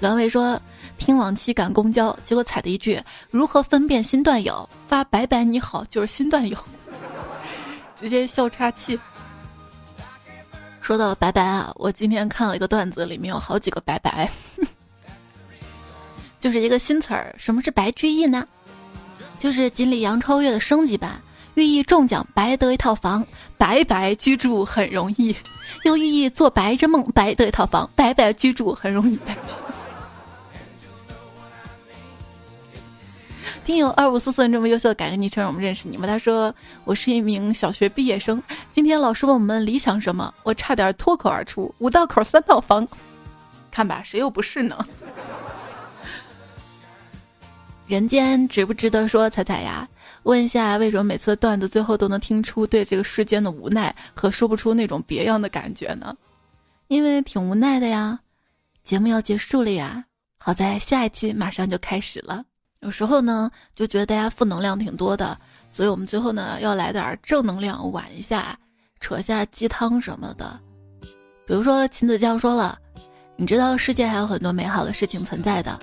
[0.00, 0.60] 栾伟说
[0.96, 3.02] 听往期赶公交，结果踩的一句
[3.32, 6.56] “如何分辨新段友”，发“拜拜你好”就是新段友，
[7.96, 8.96] 直接笑岔气。
[10.80, 14.30] 说到拜拜啊，我今天看了一个段子，里面有好几个拜拜。
[16.38, 18.46] 就是一个新词儿，什么是白居易呢？
[19.38, 21.20] 就是锦鲤杨超越的升级版，
[21.54, 23.26] 寓意中奖白得一套房，
[23.58, 25.34] 白白居住很容易；
[25.84, 29.16] 又寓意做白日梦白得一套房，白白居住很容易。
[29.18, 29.36] 白
[33.64, 36.06] 听友二五四四这么优秀改个昵称，我们认识你吗？
[36.06, 42.86] 他说我是一名小学毕业生，今天老师问我们理想什么，我差点脱口而出五道口三套房，
[43.70, 44.86] 看吧，谁又不是呢？
[47.86, 49.30] 人间值不值得说？
[49.30, 49.88] 彩彩呀，
[50.24, 56.12] 问一下，为什么每次段子最后都能听出对这个世间的无奈和说不出那种别样的感觉呢？
[56.88, 58.18] 因为挺无奈的呀。
[58.82, 60.04] 节目要结束了呀，
[60.38, 62.44] 好在下一期马上就开始了。
[62.80, 65.38] 有时候呢，就觉得大家负能量挺多的，
[65.70, 68.58] 所以我们最后呢要来点正能量，玩一下，
[68.98, 70.58] 扯下鸡汤什么的。
[71.46, 72.76] 比如说秦子江说了。
[73.38, 75.78] 你知道世界还有很多美好的事情存在的，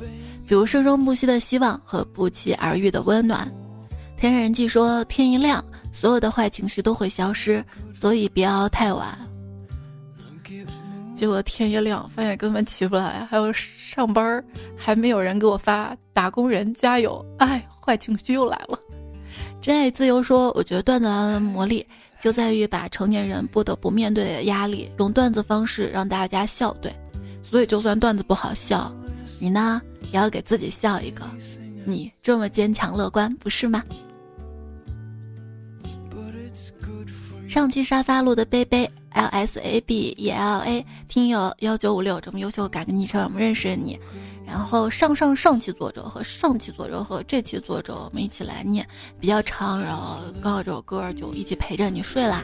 [0.47, 3.49] 比如生生不息的希望和不期而遇的温暖。
[4.17, 9.15] 天人记说，天一亮，所有的坏情绪都会消失，所以别熬太晚。
[11.15, 14.43] 结果天一亮，发现根本起不来，还有上班
[14.75, 17.23] 还没有人给我发打工人加油。
[17.37, 18.79] 哎，坏情绪又来了。
[19.61, 21.85] 真爱自由说，我觉得段子的魔力
[22.19, 26.73] 就在于把成年人不得不面对的压力，用段子方式让大家笑。
[26.81, 26.91] 对。
[27.53, 28.91] 所以，就算段子不好笑，
[29.39, 29.79] 你呢
[30.11, 31.23] 也要给自己笑一个。
[31.85, 33.83] 你这么坚强乐观，不是吗？
[37.47, 43.99] 上期沙发录的杯杯 L S A B E L A 听友幺九五六这么优秀，改个昵称我们认识你。
[44.47, 48.83] 然后上上上期作者和上期作者和这期作者我们一起来念，
[49.19, 52.43] 比较长，然后刚好这首歌就一起陪着你睡啦。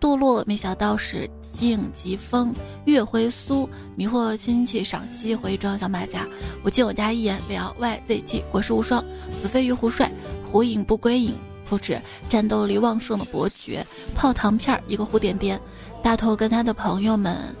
[0.00, 2.54] 堕落没想到是静疾风
[2.86, 6.26] 月回苏迷惑亲戚赏析回庄小马甲，
[6.62, 9.04] 我进我家一眼聊 YZG 国士无双。
[9.40, 10.10] 子非鱼胡帅
[10.50, 11.34] 火影不归影。
[11.64, 11.98] 不止
[12.28, 15.58] 战斗力旺盛的伯爵，泡糖片儿一个蝴点点，
[16.02, 17.56] 大头跟他的朋友们，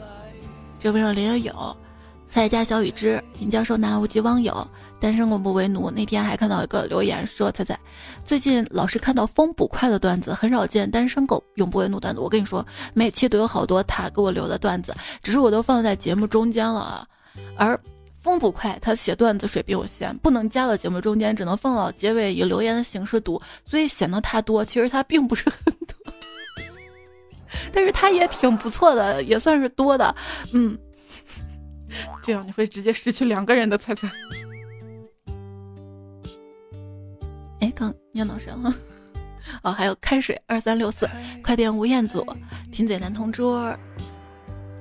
[0.78, 1.76] 这边上林有友，
[2.28, 4.68] 蔡家小雨之，尹教授，南来无极网友，
[5.02, 5.90] 单身狗不为奴。
[5.90, 7.76] 那天还看到一个留言说，彩彩
[8.24, 12.20] 最近老是看到风捕快的段子，很少见单身狗永不为奴段子。
[12.20, 17.06] 我跟你说，每期都有好多他给我留的段子，只是我都放在节目中间了啊，
[17.56, 17.76] 而。
[18.22, 26.12] 风捕快，他写段子水平有限，不能加到节目中间，只能放到结尾以留言的形式读，所以显得他多，其实他并不是很多，
[27.74, 30.14] 但是他也挺不错的，也算是多的，
[30.52, 30.78] 嗯，
[32.22, 34.08] 这样你会直接失去两个人的猜猜。
[38.12, 38.72] 念到谁了？
[39.62, 41.08] 哦，还有开水二三六四，
[41.42, 42.24] 快点吴彦祖，
[42.70, 43.76] 贫嘴男同桌，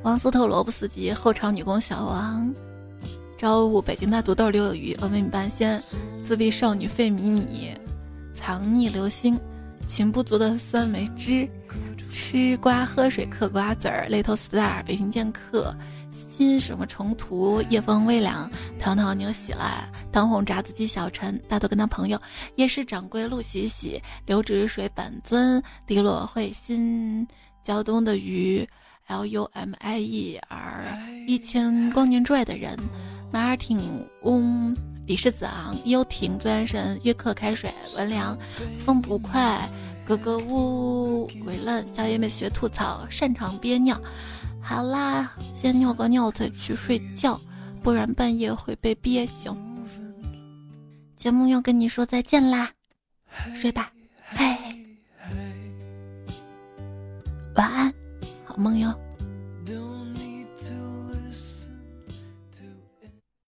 [0.03, 2.53] 王斯特罗布斯基，后场女工小王。
[3.37, 5.81] 朝雾，北京大土豆，刘有余，峨眉米半仙，
[6.23, 7.71] 自闭少女费米米，
[8.35, 9.35] 藏匿流星，
[9.87, 11.49] 情不足的酸梅汁，
[12.11, 15.75] 吃瓜喝水嗑瓜子儿，little star，北平剑客，
[16.11, 18.49] 新什么重图，夜风微凉，
[18.79, 22.21] 淘淘牛喜了，当红炸子鸡小陈，大头跟他朋友，
[22.55, 27.27] 夜市掌柜陆喜喜，流止水本尊，滴落会心，
[27.63, 28.67] 胶东的鱼
[29.07, 30.97] ，l u m i e r，
[31.27, 32.77] 一千光年之外的人。
[33.33, 38.37] 马尔挺翁、李世子昂、幽婷、钻神、约克、开水、文良、
[38.77, 39.69] 风不快、
[40.03, 43.97] 格格巫、伟乐、小野美学吐槽，擅长憋尿。
[44.61, 47.39] 好啦，先尿个尿再去睡觉，
[47.81, 49.55] 不然半夜会被憋醒。
[51.15, 52.71] 节目要跟你说再见啦，
[53.53, 53.91] 睡吧，
[54.25, 54.57] 嘿，
[57.55, 57.93] 晚安，
[58.45, 58.93] 好梦哟。